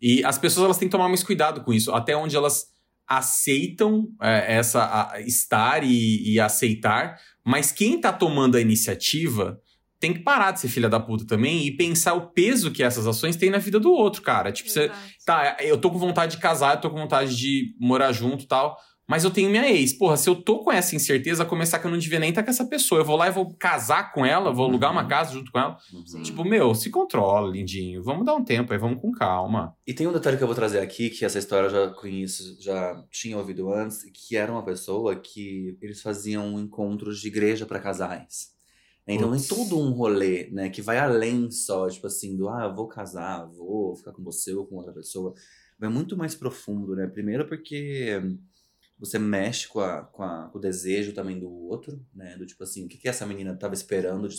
[0.00, 2.73] E as pessoas elas têm que tomar mais cuidado com isso, até onde elas
[3.06, 4.82] aceitam é, essa
[5.12, 9.58] a- estar e, e aceitar, mas quem tá tomando a iniciativa
[10.00, 13.06] tem que parar de ser filha da puta também e pensar o peso que essas
[13.06, 14.52] ações têm na vida do outro, cara.
[14.52, 14.88] Tipo, você.
[15.24, 18.46] Tá, eu tô com vontade de casar, eu tô com vontade de morar junto e
[18.46, 18.76] tal.
[19.06, 19.92] Mas eu tenho minha ex.
[19.92, 22.48] Porra, se eu tô com essa incerteza, começar que eu não devia nem estar com
[22.50, 23.02] essa pessoa.
[23.02, 25.08] Eu vou lá e vou casar com ela, vou alugar uma Uhum.
[25.08, 25.76] casa junto com ela.
[25.92, 26.22] Uhum.
[26.22, 28.02] Tipo, meu, se controla, lindinho.
[28.02, 29.76] Vamos dar um tempo aí, vamos com calma.
[29.86, 32.56] E tem um detalhe que eu vou trazer aqui, que essa história eu já conheço,
[32.62, 37.80] já tinha ouvido antes, que era uma pessoa que eles faziam encontros de igreja para
[37.80, 38.54] casais.
[39.06, 39.46] Então Putz.
[39.46, 43.44] tem todo um rolê, né, que vai além só, tipo assim, do ah, vou casar,
[43.54, 45.34] vou ficar com você ou com outra pessoa.
[45.78, 47.06] Vai muito mais profundo, né?
[47.06, 48.18] Primeiro porque
[49.04, 52.36] você mexe com, a, com, a- com o desejo também do outro, né?
[52.36, 54.36] Do tipo assim, o que, que essa menina tava esperando de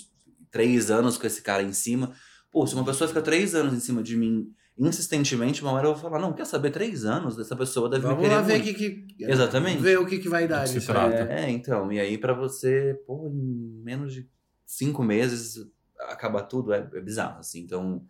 [0.52, 2.14] três anos com esse cara em cima?
[2.52, 5.94] Pô, se uma pessoa fica três anos em cima de mim insistentemente, uma hora eu
[5.94, 8.54] vou falar, não, quer saber, três anos dessa pessoa deve Vamos me querer lá ver
[8.62, 8.78] o muito.
[8.78, 9.24] que, que.
[9.24, 9.82] Exatamente.
[9.82, 11.24] Ver o que, que vai dar Se nisso trata.
[11.34, 11.46] aí.
[11.46, 14.30] É, então, e aí pra você, pô, em menos de
[14.66, 15.56] cinco meses
[16.10, 17.62] acabar tudo é, é bizarro, assim.
[17.62, 18.06] Então,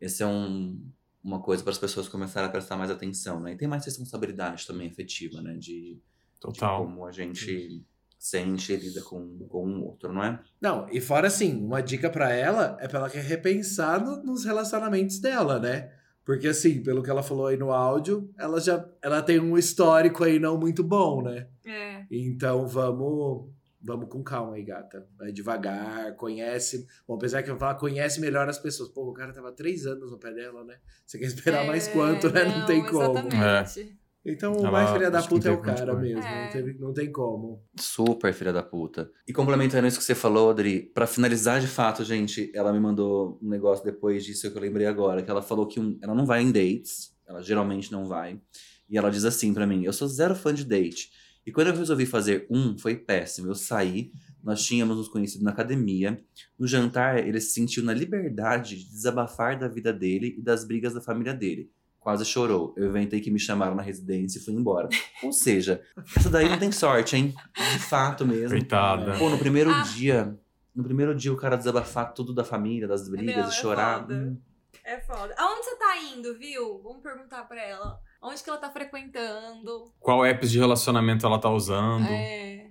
[0.00, 0.80] esse é um,
[1.22, 3.52] uma coisa para as pessoas começarem a prestar mais atenção, né?
[3.52, 5.54] E tem mais responsabilidade também afetiva, né?
[5.54, 5.58] De,
[5.94, 6.00] de
[6.40, 6.84] Total.
[6.84, 7.84] como a gente
[8.18, 10.40] sente e lida com, com o outro, não é?
[10.60, 15.18] Não, e fora assim, uma dica pra ela é pra ela repensar no- nos relacionamentos
[15.18, 15.92] dela, né?
[16.24, 20.22] Porque assim, pelo que ela falou aí no áudio, ela já ela tem um histórico
[20.22, 21.48] aí não muito bom, né?
[21.66, 22.04] É.
[22.08, 23.48] Então vamos
[23.82, 25.06] vamos com calma aí, gata.
[25.18, 26.86] Vai devagar, conhece.
[27.06, 28.88] Bom, apesar que eu falar, conhece melhor as pessoas.
[28.90, 30.76] Pô, o cara tava três anos no pé dela, né?
[31.06, 32.44] Você quer esperar mais É, quanto, né?
[32.44, 33.18] Não, tem como.
[33.18, 33.98] Exatamente.
[34.24, 36.22] Então o mais filha da puta é não o cara mesmo.
[36.22, 36.44] correr.
[36.44, 37.60] Não, teve- não tem como.
[37.76, 39.10] Super filha da puta.
[39.26, 43.36] E complementando isso que você falou, Adri, pra finalizar de fato, gente, ela me mandou
[43.42, 46.24] um negócio depois disso que eu lembrei agora, que ela falou que um- ela não
[46.24, 48.40] vai em dates, ela geralmente não vai.
[48.88, 51.10] E ela diz assim pra mim: "Eu sou zero fã de date.
[51.46, 53.48] E quando eu resolvi fazer um, foi péssimo.
[53.48, 54.12] Eu saí,
[54.42, 56.22] nós tínhamos nos conhecido na academia.
[56.58, 60.94] No jantar, ele se sentiu na liberdade de desabafar da vida dele e das brigas
[60.94, 61.70] da família dele.
[61.98, 62.74] Quase chorou.
[62.76, 64.88] Eu inventei que me chamaram na residência e fui embora.
[65.22, 65.80] Ou seja,
[66.16, 67.34] essa daí não tem sorte, hein?
[67.72, 68.50] De fato mesmo.
[68.58, 69.16] Coitada.
[69.18, 69.82] Pô, no primeiro Ah.
[69.82, 70.36] dia.
[70.74, 74.00] No primeiro dia o cara desabafar tudo da família, das brigas Não, e é chorar.
[74.00, 74.14] foda.
[74.14, 74.36] Hum,
[74.84, 75.34] É foda.
[75.38, 76.80] Aonde você tá indo, viu?
[76.82, 78.00] Vamos perguntar pra ela.
[78.22, 79.92] Onde que ela tá frequentando?
[79.98, 82.06] Qual apps de relacionamento ela tá usando?
[82.08, 82.70] É.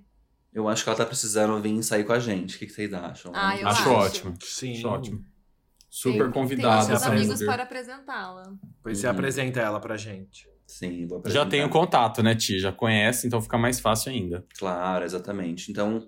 [0.53, 2.55] Eu acho que ela tá precisando vir sair com a gente.
[2.55, 3.31] O que, que vocês acham?
[3.35, 3.91] Ah, eu Acho acho.
[3.91, 4.33] ótimo.
[4.41, 4.73] Sim.
[4.73, 5.25] Acho ótimo.
[5.89, 6.85] Super Tem- convidada.
[6.85, 8.53] Tem os essa amigos para apresentá-la.
[8.81, 9.13] Pois você Uhum.
[9.13, 10.49] apresenta ela pra gente.
[10.65, 11.49] Sim, vou Já apresentar.
[11.49, 12.57] tenho contato, né, Ti?
[12.59, 14.45] Já conhece, então fica mais fácil ainda.
[14.57, 15.69] Claro, exatamente.
[15.69, 16.07] Então,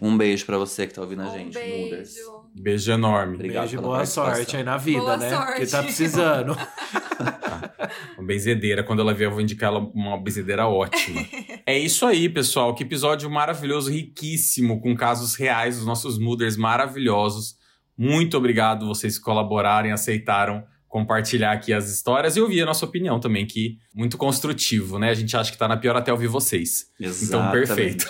[0.00, 2.14] um beijo pra você que tá ouvindo a Um gente, Muders.
[2.14, 2.41] beijo.
[2.54, 3.34] Beijo enorme.
[3.34, 5.30] Obrigado Beijo e boa sorte aí na vida, Boa né?
[5.30, 5.52] sorte.
[5.52, 6.56] Porque tá precisando.
[8.16, 8.82] Uma benzedeira.
[8.82, 11.20] Quando ela vier, eu vou indicar ela uma benzedeira ótima.
[11.66, 12.74] é isso aí, pessoal.
[12.74, 17.56] Que episódio maravilhoso, riquíssimo, com casos reais dos nossos Mooders maravilhosos.
[17.96, 23.18] Muito obrigado vocês que colaborarem, aceitaram compartilhar aqui as histórias e ouvir a nossa opinião
[23.18, 25.08] também, que muito construtivo, né?
[25.08, 26.84] A gente acha que tá na pior até ouvir vocês.
[27.00, 27.52] Então, Exatamente.
[27.52, 28.06] perfeito.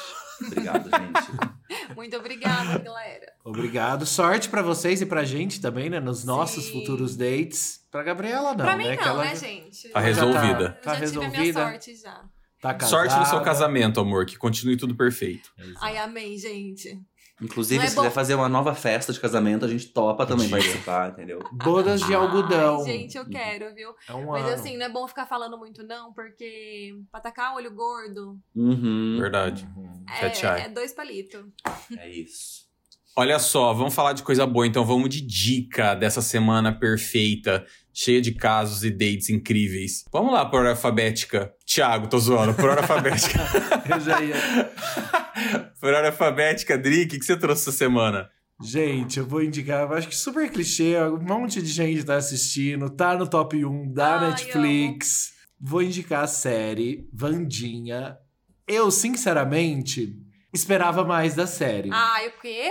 [0.46, 1.94] Obrigado, gente.
[1.96, 3.32] Muito obrigada, galera.
[3.44, 4.06] Obrigado.
[4.06, 6.00] Sorte pra vocês e pra gente também, né?
[6.00, 6.72] Nos nossos Sim.
[6.80, 7.80] futuros dates.
[7.90, 8.96] Pra Gabriela, não, pra mim né?
[8.96, 9.88] não, que ela né, gente?
[9.90, 10.78] Tá resolvida.
[10.82, 11.60] Tá já tive a minha resolvida.
[11.62, 12.24] sorte já.
[12.60, 12.86] tá casada.
[12.86, 15.50] Sorte no seu casamento, amor, que continue tudo perfeito.
[15.80, 16.98] Ai, amém, gente.
[17.42, 20.46] Inclusive, é se bom- quiser fazer uma nova festa de casamento, a gente topa também
[20.48, 20.56] Dia.
[20.58, 21.40] participar, entendeu?
[21.52, 22.78] Bodas de algodão.
[22.80, 23.90] Ai, gente, eu quero, viu?
[24.08, 24.54] É um Mas ano.
[24.54, 29.18] assim, não é bom ficar falando muito, não, porque pra tacar olho gordo Uhum.
[29.20, 29.68] Verdade.
[29.76, 30.04] Uhum.
[30.20, 31.42] É, é dois palitos.
[31.98, 32.62] É isso.
[33.14, 37.62] Olha só, vamos falar de coisa boa, então vamos de dica dessa semana perfeita,
[37.92, 40.04] cheia de casos e dates incríveis.
[40.10, 41.52] Vamos lá, por ordem alfabética.
[41.66, 43.38] Tiago, tô zoando, por ordem alfabética.
[43.90, 44.34] Eu já ia.
[45.82, 48.30] Por ordem alfabética, Dri, o que, que você trouxe essa semana?
[48.62, 52.88] Gente, eu vou indicar, eu acho que super clichê, um monte de gente tá assistindo,
[52.88, 55.32] tá no top 1 da Ai, Netflix.
[55.60, 58.16] Vou indicar a série Vandinha.
[58.64, 60.16] Eu, sinceramente,
[60.52, 61.90] esperava mais da série.
[61.92, 62.70] Ai, o quê?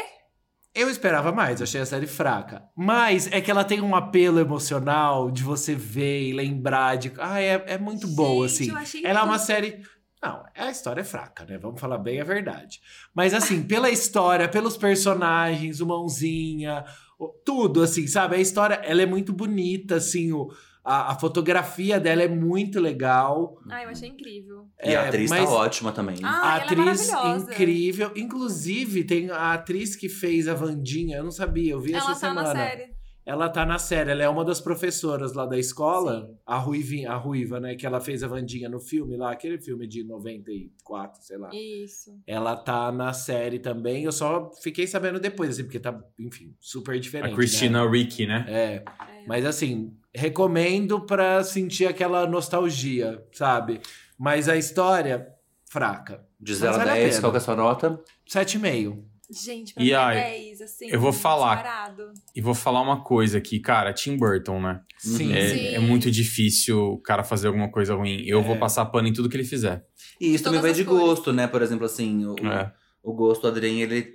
[0.73, 2.63] Eu esperava mais, eu achei a série fraca.
[2.77, 7.11] Mas é que ela tem um apelo emocional de você ver e lembrar de.
[7.17, 8.71] Ah, é, é muito boa, Gente, assim.
[8.71, 9.81] eu achei Ela é uma série.
[10.23, 11.57] Não, a história é fraca, né?
[11.57, 12.79] Vamos falar bem a verdade.
[13.13, 16.85] Mas, assim, pela história, pelos personagens, o Mãozinha,
[17.19, 18.35] o- tudo, assim, sabe?
[18.35, 20.51] A história, ela é muito bonita, assim, o,
[20.83, 23.57] a, a fotografia dela é muito legal.
[23.69, 24.67] Ai, eu achei incrível.
[24.83, 26.17] E a É, atriz mas- tá ótima também.
[26.23, 27.51] Ah, a ela é atriz maravilhosa.
[27.53, 28.11] incrível.
[28.15, 32.13] Inclusive, tem a atriz que fez a Vandinha, eu não sabia, eu vi Ela essa
[32.13, 32.53] tá semana.
[32.53, 32.91] na série.
[33.23, 36.37] Ela tá na série, ela é uma das professoras lá da escola, Sim.
[36.45, 37.75] a Ruivinha, a Ruiva, né?
[37.75, 41.49] Que ela fez a Vandinha no filme lá, aquele filme de 94, sei lá.
[41.53, 42.19] Isso.
[42.25, 46.99] Ela tá na série também, eu só fiquei sabendo depois, assim, porque tá, enfim, super
[46.99, 47.33] diferente.
[47.33, 48.39] A Christina Ricci, né?
[48.39, 48.45] Né?
[48.47, 48.83] É, É.
[49.27, 53.81] mas assim, recomendo pra sentir aquela nostalgia, sabe?
[54.17, 55.27] Mas a história
[55.69, 56.25] fraca.
[56.39, 57.21] De Mas 0 a vale a 10, pena.
[57.21, 58.01] qual que é a sua nota?
[58.27, 59.03] 7,5.
[59.31, 60.87] Gente, pra E mim ai, é 10, assim.
[60.89, 61.55] eu vou falar.
[61.55, 62.11] disparado.
[62.35, 64.81] E vou falar uma coisa aqui, cara, Tim Burton, né?
[64.99, 65.33] Sim.
[65.33, 65.67] É, Sim.
[65.75, 68.23] é muito difícil o cara fazer alguma coisa ruim.
[68.25, 68.43] Eu É.
[68.43, 69.85] vou passar pano em tudo que ele fizer.
[70.19, 71.01] E isso também vai de cores.
[71.03, 71.47] gosto, né?
[71.47, 72.71] Por exemplo, assim, o, É.
[73.01, 74.13] o gosto do Adrien, ele.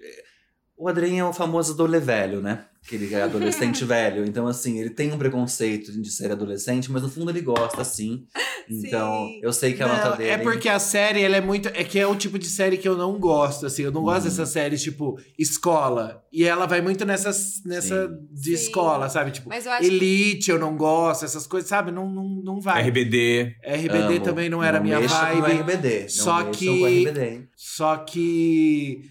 [0.77, 2.67] O Adrien é o famoso adolê velho, né?
[2.89, 4.25] Que ele é adolescente velho.
[4.25, 8.25] Então, assim, ele tem um preconceito de ser adolescente, mas no fundo ele gosta, sim.
[8.69, 9.41] Então, Sim.
[9.43, 10.31] eu sei que a nota Não, dele.
[10.31, 11.69] é porque a série, ela é muito.
[11.69, 13.83] É que é o tipo de série que eu não gosto, assim.
[13.83, 14.29] Eu não gosto Hum.
[14.29, 16.23] dessas séries, tipo, escola.
[16.33, 18.65] E ela vai muito nessas, nessa de Sim.
[18.65, 19.31] escola, sabe?
[19.31, 21.91] Tipo, Mas eu acho que Elite, eu não gosto, essas coisas, sabe?
[21.93, 22.83] Não, não, não vai.
[22.89, 23.55] RBD.
[23.65, 24.21] RBD Amo.
[24.21, 25.59] também não era minha mexam com vibe.
[25.61, 26.01] RBD.
[26.03, 27.43] Não Só que- com RBD.
[27.57, 29.03] Só que.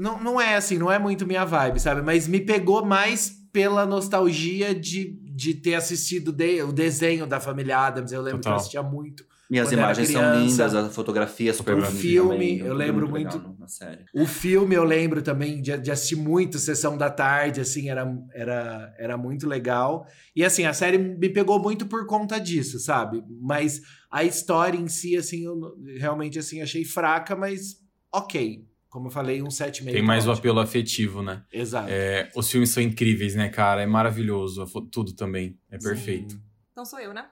[0.00, 2.00] Não, não é assim, não é muito minha vibe, sabe?
[2.00, 7.76] Mas me pegou mais pela nostalgia de, de ter assistido de- o desenho da família
[7.78, 8.10] Adams.
[8.10, 8.54] Eu lembro que Total.
[8.54, 9.26] eu assistia muito.
[9.50, 12.58] E as Quando era imagens são lindas, a fotografia é super o bonita filme, também,
[12.60, 14.06] eu lembro legal muito- Na série.
[14.14, 18.94] O filme eu lembro também de, de assistir muito Sessão da Tarde, assim, era, era,
[18.98, 20.06] era muito legal.
[20.34, 23.22] E assim, a série me pegou muito por conta disso, sabe?
[23.42, 25.60] Mas a história em si, assim, eu
[25.98, 27.76] realmente assim, achei fraca, mas
[28.10, 28.69] ok.
[28.90, 29.84] Como eu falei, um 7,5.
[29.84, 31.44] Tem tá mais o apelo afetivo, né?
[31.52, 31.88] Exato.
[31.90, 33.80] É, os filmes são incríveis, né, cara?
[33.82, 34.66] É maravilhoso.
[34.66, 35.56] fo- Tudo também.
[35.70, 36.36] É perfeito.
[36.72, 37.26] Então sou eu, né?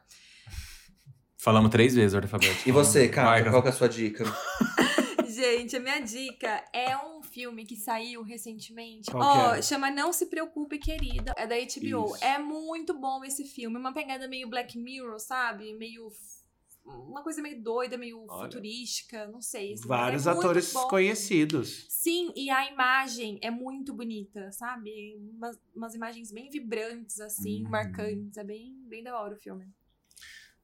[1.37, 2.69] Falamos três vezes, ordem alfabética.
[2.69, 4.25] E você, Vai, cara, qual que é a sua dica?
[5.29, 9.11] Gente, a minha dica é um filme que saiu recentemente.
[9.11, 9.63] Qual Ó, é?
[9.63, 11.33] chama Não Se Preocupe, Querida.
[11.37, 12.15] É da HBO.
[12.15, 12.25] Isso.
[12.25, 13.77] É muito bom esse filme.
[13.79, 15.73] Uma pegada meio Black Mirror, sabe?
[15.75, 16.09] Meio.
[17.09, 18.45] Uma coisa meio doida, meio Olha.
[18.51, 19.27] futurística.
[19.29, 19.75] Não sei.
[19.75, 20.89] assim, Vários é atores bom.
[20.89, 21.87] conhecidos.
[21.89, 24.91] Sim, e a imagem é muito bonita, sabe?
[25.37, 27.71] Umas, umas imagens bem vibrantes, assim, Uhum.
[27.71, 28.37] marcantes.
[28.37, 29.67] É bem, bem da hora o filme.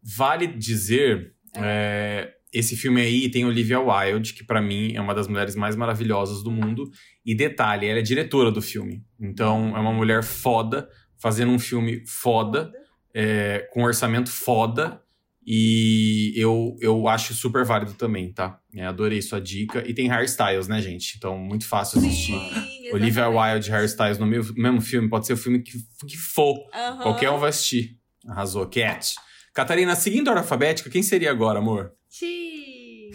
[0.03, 5.27] Vale dizer, é, esse filme aí tem Olivia Wilde, que pra mim é uma das
[5.27, 6.91] mulheres mais maravilhosas do mundo.
[7.25, 9.05] E detalhe, ela é diretora do filme.
[9.19, 12.73] Então é uma mulher foda, fazendo um filme foda,
[13.15, 15.03] é, com um orçamento foda.
[15.47, 18.59] E eu, eu acho super válido também, tá?
[18.75, 19.85] É, adorei sua dica.
[19.87, 21.15] E tem hairstyles, né, gente?
[21.17, 22.33] Então, muito fácil assistir.
[22.33, 23.29] Sim, Olivia.
[23.29, 25.09] Wilde, hairstyles no mesmo, mesmo filme.
[25.09, 26.57] Pode ser o filme que, que for.
[27.03, 27.99] Qualquer um vai assistir.
[28.27, 29.17] Arrasou, Cat.
[29.53, 31.93] Catarina, seguindo a ordem alfabética, quem seria agora, amor?
[32.09, 33.11] Ti!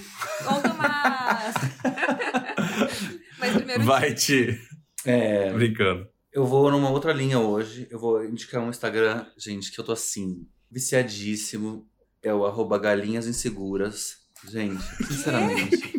[0.45, 1.55] Ou Tomás!
[3.39, 4.59] Mas primeiro Vai, Ti.
[5.05, 6.07] É, Brincando.
[6.31, 7.87] eu vou numa outra linha hoje.
[7.89, 11.87] Eu vou indicar um Instagram, gente, que eu tô assim, viciadíssimo.
[12.23, 14.17] É o arroba galinhas inseguras.
[14.47, 15.93] Gente, sinceramente.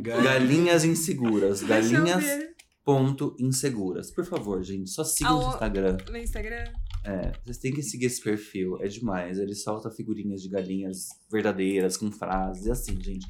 [0.00, 1.62] galinhas inseguras.
[1.62, 2.24] Galinhas
[2.84, 4.10] ponto inseguras.
[4.10, 5.96] Por favor, gente, só sigam no Instagram.
[6.08, 6.64] No Instagram.
[7.04, 8.78] É, vocês têm que seguir esse perfil.
[8.80, 9.38] É demais.
[9.38, 13.26] Ele solta figurinhas de galinhas verdadeiras, com frases, e assim, gente.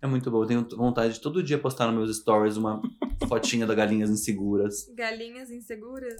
[0.00, 0.42] É muito bom.
[0.42, 2.80] Eu tenho vontade de todo dia postar nos meus stories uma
[3.28, 4.86] fotinha da galinhas inseguras.
[4.96, 6.14] Galinhas inseguras.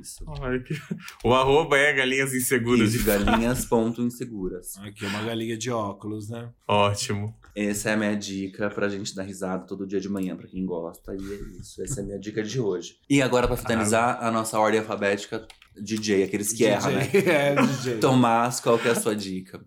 [0.00, 0.24] Isso.
[0.40, 0.74] Ai, que-
[1.24, 2.94] O arroba é galinhas inseguras.
[2.94, 4.76] Isso, galinhas ponto inseguras.
[4.80, 6.50] Aqui é uma galinha de óculos, né?
[6.66, 7.36] Ótimo.
[7.54, 10.64] Essa é a minha dica pra gente dar risada todo dia de manhã, pra quem
[10.64, 11.14] gosta.
[11.14, 11.82] E é isso.
[11.82, 12.96] Essa é a minha dica de hoje.
[13.10, 15.46] E agora, pra finalizar, a nossa ordem alfabética,
[15.78, 17.10] DJ, aqueles que erram, né?
[17.12, 17.98] É, DJ.
[17.98, 19.62] Tomás, qual que é a sua dica?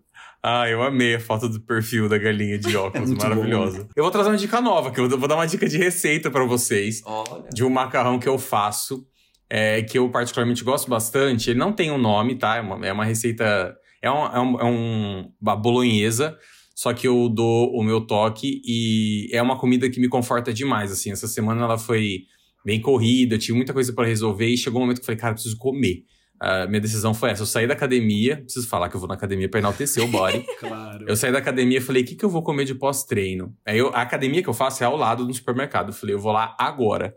[0.48, 3.08] Ah, eu amei a foto do perfil da galinha de óculos.
[3.10, 3.88] Muito maravilhosa.
[3.96, 6.44] Eu vou trazer uma dica nova, que eu vou dar uma dica de receita pra
[6.44, 7.02] vocês.
[7.04, 7.48] Olha.
[7.52, 9.04] de um macarrão que eu faço,
[9.50, 11.50] é, que eu particularmente gosto bastante.
[11.50, 12.56] Ele não tem um nome, tá?
[12.56, 13.74] É uma, é uma receita.
[14.00, 16.36] É, um, é, um, é um- uma bolonhesa,
[16.76, 20.92] só que eu dou o meu toque e é uma comida que me conforta demais.
[20.92, 22.20] Assim, essa semana ela foi
[22.64, 25.30] bem corrida, tive muita coisa pra resolver e chegou um momento que eu falei, cara,
[25.32, 26.02] eu preciso comer.
[26.40, 29.14] A minha decisão foi essa: eu saí da academia, preciso falar que eu vou na
[29.14, 30.44] academia pra enaltecer o body.
[30.60, 31.04] Claro.
[31.08, 33.54] Eu saí da academia e falei, o que, que eu vou comer de pós-treino?
[33.66, 35.88] Aí eu- a academia que eu faço é ao lado do supermercado.
[35.90, 37.14] Eu falei, eu vou lá agora.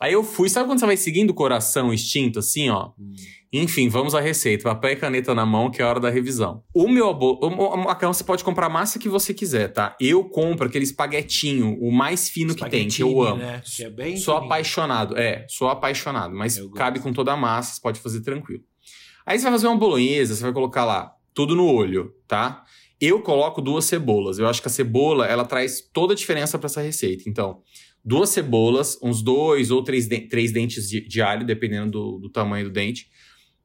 [0.00, 2.90] Aí eu fui, sabe quando você vai seguindo o coração, o instinto, assim, ó?
[3.52, 4.64] Enfim, vamos à receita.
[4.64, 6.64] Papel e caneta na mão, que é a hora da revisão.
[6.74, 9.96] O meu abo- o, macarrão você pode comprar a massa que você quiser, tá?
[10.00, 13.36] Eu compro aquele espaguetinho, o mais fino que tem, que eu amo.
[13.36, 13.62] Né?
[13.64, 14.52] Que é bem Sou fininho.
[14.52, 18.64] apaixonado, é, sou apaixonado, mas cabe com toda a massa, você pode fazer tranquilo.
[19.24, 22.64] Aí você vai fazer uma bolonhesa, você vai colocar lá tudo no olho, tá?
[23.00, 24.38] Eu coloco duas cebolas.
[24.38, 27.24] Eu acho que a cebola, ela traz toda a diferença para essa receita.
[27.28, 27.60] Então,
[28.04, 32.28] duas cebolas, uns dois ou três, de- três dentes de, de alho, dependendo do, do
[32.28, 33.08] tamanho do dente.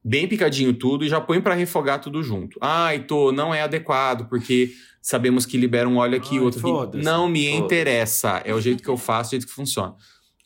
[0.03, 2.57] Bem picadinho tudo e já põe para refogar tudo junto.
[2.61, 4.71] Ai, tô, não é adequado, porque
[5.01, 6.69] sabemos que libera um óleo aqui, Ai, outro aqui.
[7.03, 8.41] Não me interessa.
[8.45, 9.93] É o jeito que eu faço, o jeito que funciona.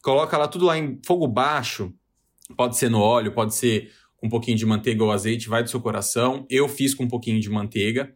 [0.01, 1.93] Coloca lá tudo lá em fogo baixo.
[2.57, 5.69] Pode ser no óleo, pode ser com um pouquinho de manteiga ou azeite, vai do
[5.69, 6.47] seu coração.
[6.49, 8.11] Eu fiz com um pouquinho de manteiga.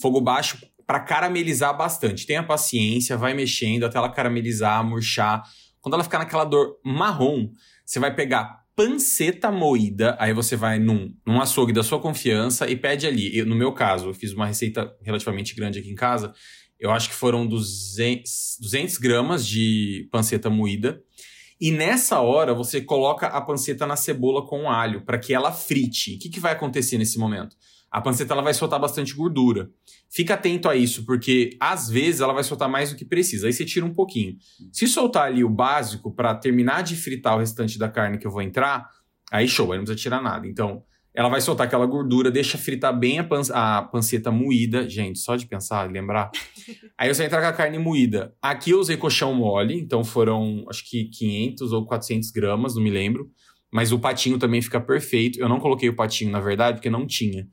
[0.00, 2.26] Fogo baixo para caramelizar bastante.
[2.26, 5.42] Tenha paciência, vai mexendo até ela caramelizar, murchar.
[5.80, 7.50] Quando ela ficar naquela dor marrom,
[7.84, 12.76] você vai pegar panceta moída, aí você vai num, num açougue da sua confiança e
[12.76, 13.36] pede ali.
[13.36, 16.32] Eu, no meu caso, eu fiz uma receita relativamente grande aqui em casa.
[16.80, 21.00] Eu acho que foram 200, 200 gramas de panceta moída.
[21.60, 26.16] E nessa hora, você coloca a panceta na cebola com alho, para que ela frite.
[26.16, 27.56] O que, que vai acontecer nesse momento?
[27.92, 29.70] A panceta ela vai soltar bastante gordura.
[30.10, 33.46] Fica atento a isso, porque às vezes ela vai soltar mais do que precisa.
[33.46, 34.36] Aí você tira um pouquinho.
[34.72, 38.30] Se soltar ali o básico para terminar de fritar o restante da carne que eu
[38.30, 38.88] vou entrar,
[39.30, 40.48] aí show, aí não precisa tirar nada.
[40.48, 40.82] Então,
[41.14, 44.88] ela vai soltar aquela gordura, deixa fritar bem a, pan a panceta moída.
[44.88, 46.30] Gente, só de pensar, lembrar.
[46.96, 48.34] Aí você vai entrar com a carne moída.
[48.40, 52.90] Aqui eu usei colchão mole, então foram acho que 500 ou 400 gramas, não me
[52.90, 53.30] lembro.
[53.70, 55.38] Mas o patinho também fica perfeito.
[55.38, 57.46] Eu não coloquei o patinho, na verdade, porque não tinha.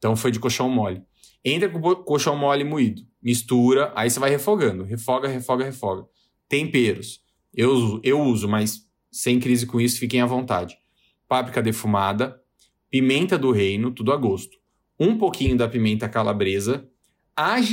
[0.00, 1.02] Então foi de colchão mole.
[1.44, 3.02] Entra com o colchão mole moído.
[3.22, 4.82] Mistura, aí você vai refogando.
[4.82, 6.06] Refoga, refoga, refoga.
[6.48, 7.20] Temperos.
[7.54, 8.80] Eu uso, eu uso, mas
[9.12, 10.76] sem crise com isso, fiquem à vontade.
[11.28, 12.40] Páprica defumada,
[12.90, 14.56] pimenta do reino, tudo a gosto.
[14.98, 16.88] Um pouquinho da pimenta calabresa,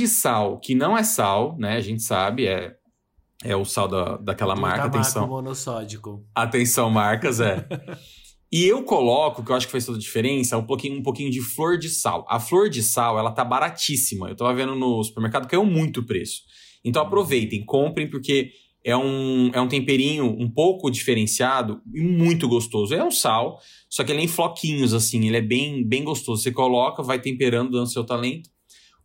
[0.06, 1.76] sal, que não é sal, né?
[1.76, 2.76] A gente sabe, é,
[3.42, 4.84] é o sal da, daquela marca.
[4.84, 5.26] Atenção.
[5.26, 6.26] monossódico.
[6.34, 7.66] Atenção, marcas, é.
[8.50, 11.30] e eu coloco, que eu acho que faz toda a diferença, um pouquinho, um pouquinho
[11.30, 12.24] de flor de sal.
[12.28, 14.28] A flor de sal, ela tá baratíssima.
[14.28, 16.42] Eu tava vendo no supermercado, caiu muito o preço.
[16.82, 18.50] Então aproveitem, comprem, porque
[18.82, 22.94] é um, é um temperinho um pouco diferenciado e muito gostoso.
[22.94, 26.42] É um sal, só que ele é em floquinhos, assim, ele é bem, bem gostoso.
[26.42, 28.48] Você coloca, vai temperando, dando seu talento.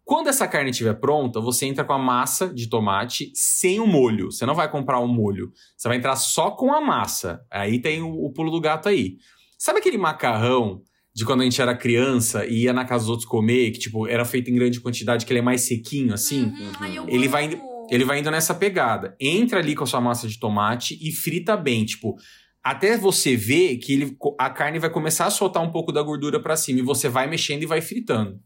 [0.05, 4.31] Quando essa carne estiver pronta, você entra com a massa de tomate sem o molho.
[4.31, 5.51] Você não vai comprar o molho.
[5.77, 7.41] Você vai entrar só com a massa.
[7.49, 9.17] Aí tem o, o pulo do gato aí.
[9.64, 10.82] Sabe aquele macarrão
[11.16, 14.05] de quando a gente era criança e ia na casa dos outros comer, que tipo,
[14.05, 16.47] era feito em grande quantidade, que ele é mais sequinho assim?
[16.47, 17.88] Uhum, ai, Ele vai amo.
[17.89, 19.16] Ele vai indo nessa pegada.
[19.22, 22.18] Entra ali com a sua massa de tomate e frita bem, tipo,
[22.61, 26.41] até você ver que ele, a carne vai começar a soltar um pouco da gordura
[26.41, 28.38] pra cima e você vai mexendo e vai fritando.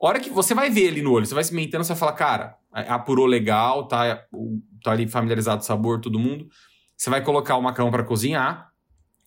[0.00, 2.14] Hora que você vai ver ali no olho, você vai se mentando, você vai falar,
[2.14, 4.24] cara, apurou legal, tá,
[4.82, 6.48] tá ali familiarizado o sabor, todo mundo.
[6.96, 8.68] Você vai colocar o macarrão pra cozinhar.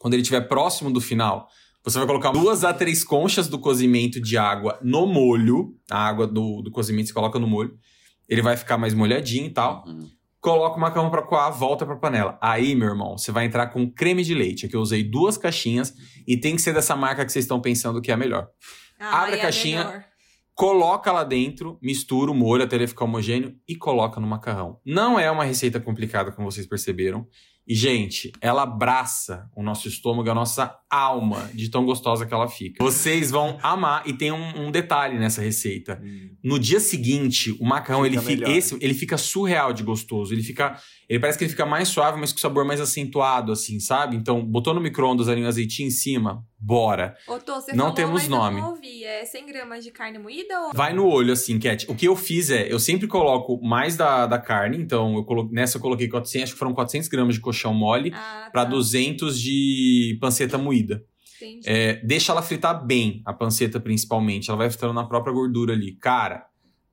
[0.02, 1.48] Quando ele estiver próximo do final,
[1.84, 5.76] você vai colocar duas a três conchas do cozimento de água no molho.
[5.92, 7.78] A água do, do cozimento você coloca no molho.
[8.28, 9.84] Ele vai ficar mais molhadinho e tal.
[9.88, 10.10] Uhum.
[10.40, 12.36] Coloca o macarrão pra coar, volta pra panela.
[12.42, 14.66] Aí, meu irmão, você vai entrar com creme de leite.
[14.66, 15.94] Aqui eu usei duas caixinhas
[16.28, 18.48] e tem que ser dessa marca que vocês estão pensando que é a melhor.
[19.00, 19.84] Ai, abre a é caixinha.
[19.84, 20.06] melhor.
[20.56, 24.80] Coloca lá dentro, mistura o molho até ele ficar homogêneo e coloca no macarrão.
[24.84, 27.28] Não é uma receita complicada, como vocês perceberam.
[27.68, 32.48] E, gente, ela abraça o nosso estômago, a nossa alma, de tão gostosa que ela
[32.48, 32.84] fica.
[32.84, 34.04] Vocês vão amar.
[34.08, 36.02] E tem um, um detalhe nessa receita.
[36.44, 40.34] No dia seguinte, o macarrão Fica ele fica, esse, ele fica surreal de gostoso.
[40.34, 40.76] Ele fica,
[41.08, 44.16] ele parece que ele fica mais suave, mas com sabor mais acentuado, assim, sabe?
[44.16, 47.16] Então, botou no micro-ondas ali um azeitinho em cima, bora.
[47.28, 48.62] Ô, Tô, você Não falou, temos nome.
[48.62, 49.04] Não ouvi.
[49.04, 50.74] É 100 gramas de carne moída ou...
[50.74, 51.90] Vai no olho, assim, Cat.
[51.90, 55.50] O que eu fiz é, eu sempre coloco mais da, da carne, então eu colo...
[55.52, 58.70] nessa eu coloquei 400, acho que foram 400 gramas de colchão mole Ah, pra tá.
[58.70, 61.04] 200 de panceta moída.
[61.42, 61.62] Entendi.
[61.66, 64.50] É, deixa ela fritar bem, a panceta principalmente.
[64.50, 65.94] Ela vai fritando na própria gordura ali.
[65.96, 66.46] Cara,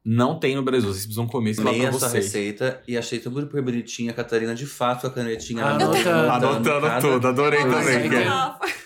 [0.05, 0.89] não tem no Brasil.
[0.89, 2.25] Vocês precisam comer isso lá Amei pra essa vocês.
[2.27, 4.11] receita e achei tudo super bonitinha.
[4.11, 8.11] A Catarina, de fato, a canetinha Ah, anotando, Anotando cada- tudo, adorei também.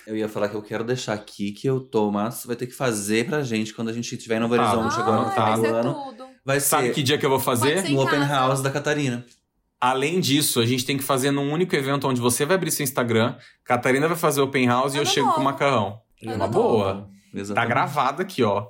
[0.05, 3.25] Eu ia falar que eu quero deixar aqui que o Thomas vai ter que fazer
[3.25, 4.73] pra gente quando a gente estiver em Novo Tá.
[4.73, 6.13] Horizonte Ah, agora no Ai, final vai do ser ano.
[6.45, 7.89] Vai Sabe ser que dia que eu vou fazer?
[7.89, 8.33] No Open casa.
[8.33, 9.25] House da Catarina.
[9.79, 12.83] Além disso, a gente tem que fazer num único evento onde você vai abrir seu
[12.85, 13.35] Instagram,
[13.65, 15.43] Catarina vai fazer open house e eu chego com novo.
[15.43, 15.99] macarrão.
[16.21, 17.09] É uma boa.
[17.53, 18.67] Tá gravado aqui, ó.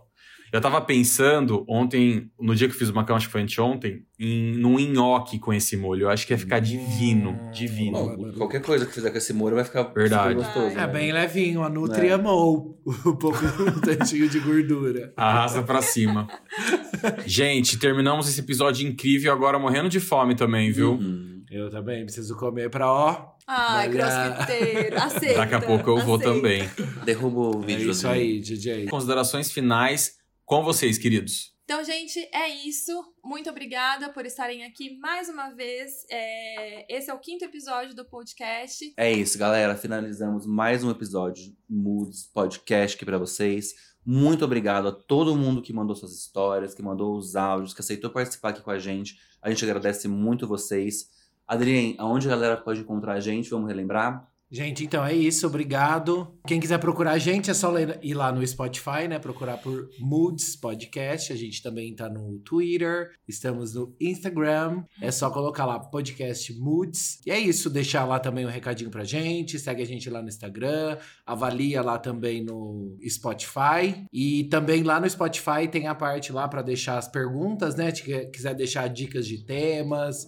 [0.54, 4.06] Eu tava pensando ontem, no dia que eu fiz o macarrão, acho que foi anteontem,
[4.20, 6.04] em, num nhoque com esse molho.
[6.04, 8.16] Eu acho que ia ficar divino, divino.
[8.16, 10.30] Bom, qualquer coisa que fizer com esse molho vai ficar Verdade.
[10.30, 10.68] super gostoso.
[10.78, 10.88] É né?
[10.88, 12.12] bem levinho, a Nutri É.
[12.14, 15.12] amou um pouco um tantinho de gordura.
[15.18, 16.28] Arrasa pra cima.
[17.26, 20.94] Gente, terminamos esse episódio incrível, agora morrendo de fome também, viu?
[20.94, 21.42] Uhum.
[21.50, 23.34] Eu também preciso comer pra ó.
[23.48, 24.98] Ai, crossfiteiro.
[25.02, 25.36] Aceita.
[25.40, 26.34] Daqui a pouco eu vou aceita.
[26.36, 26.70] também.
[27.06, 27.92] Derruba o É vídeo.
[27.92, 28.86] isso aí, DJ.
[28.88, 30.16] Considerações finais
[30.54, 31.52] com vocês, queridos.
[31.64, 32.92] Então, gente, é isso.
[33.24, 36.06] Muito obrigada por estarem aqui mais uma vez.
[36.12, 38.94] É, Esse é o quinto episódio do podcast.
[38.96, 39.76] É isso, galera.
[39.76, 43.74] Finalizamos mais um episódio Moods Podcast aqui pra vocês.
[44.06, 48.12] Muito obrigado a todo mundo que mandou suas histórias, que mandou os áudios, que aceitou
[48.12, 49.18] participar aqui com a gente.
[49.42, 51.10] A gente agradece muito vocês.
[51.48, 53.50] Adrien, aonde a galera pode encontrar a gente?
[53.50, 54.32] Vamos relembrar?
[54.54, 56.32] Gente, então é isso, obrigado.
[56.46, 59.18] Quem quiser procurar a gente é só ir lá no Spotify, né?
[59.18, 61.34] Procurar por Moods Podcast.
[61.34, 64.84] A gente também tá no Twitter, estamos no Instagram.
[65.02, 67.20] É só colocar lá podcast Moods.
[67.26, 69.58] E é isso, deixar lá também um recadinho pra gente.
[69.58, 74.06] Segue a gente lá no Instagram, avalia lá também no Spotify.
[74.14, 77.90] E também lá no Spotify tem a parte lá pra deixar as perguntas, né?
[77.90, 80.28] Se quiser deixar dicas de temas.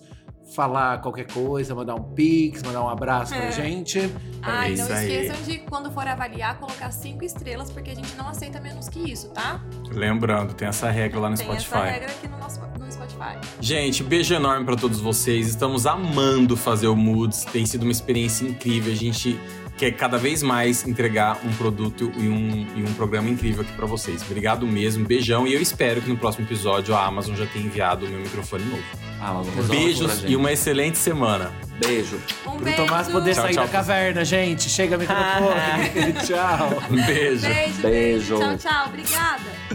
[0.53, 3.51] Falar qualquer coisa, mandar um pix, mandar um abraço pra É.
[3.51, 3.99] gente.
[4.43, 8.13] Ah, É e não esqueçam de, quando for avaliar, colocar cinco estrelas, porque a gente
[8.15, 9.59] não aceita menos que isso, tá?
[9.91, 11.73] Lembrando, tem essa regra lá no Tem Spotify.
[11.75, 13.37] essa regra aqui no, nosso, no Spotify.
[13.59, 15.47] Gente, beijo enorme pra todos vocês.
[15.47, 17.43] Estamos amando fazer o Moods.
[17.45, 18.93] Tem sido uma experiência incrível.
[18.93, 19.39] A gente
[19.77, 23.85] quer cada vez mais entregar um produto e um, e um programa incrível aqui pra
[23.85, 24.21] vocês.
[24.21, 25.45] Obrigado mesmo, beijão.
[25.45, 28.63] E eu espero que no próximo episódio a Amazon já tenha enviado o meu microfone
[28.65, 28.83] novo.
[29.21, 31.51] Ah, pra Beijos e uma excelente semana.
[31.79, 32.17] Beijo.
[32.45, 32.85] Um Pro beijo.
[32.85, 33.65] Tomás poder Tchau, sair tchau.
[33.65, 34.69] da caverna, gente.
[34.69, 36.13] Chega microfone.
[36.25, 36.83] tchau.
[36.91, 37.47] Um beijo.
[37.47, 38.37] Beijo, Beijo.
[38.37, 38.85] Tchau, tchau.
[38.87, 39.74] Obrigada.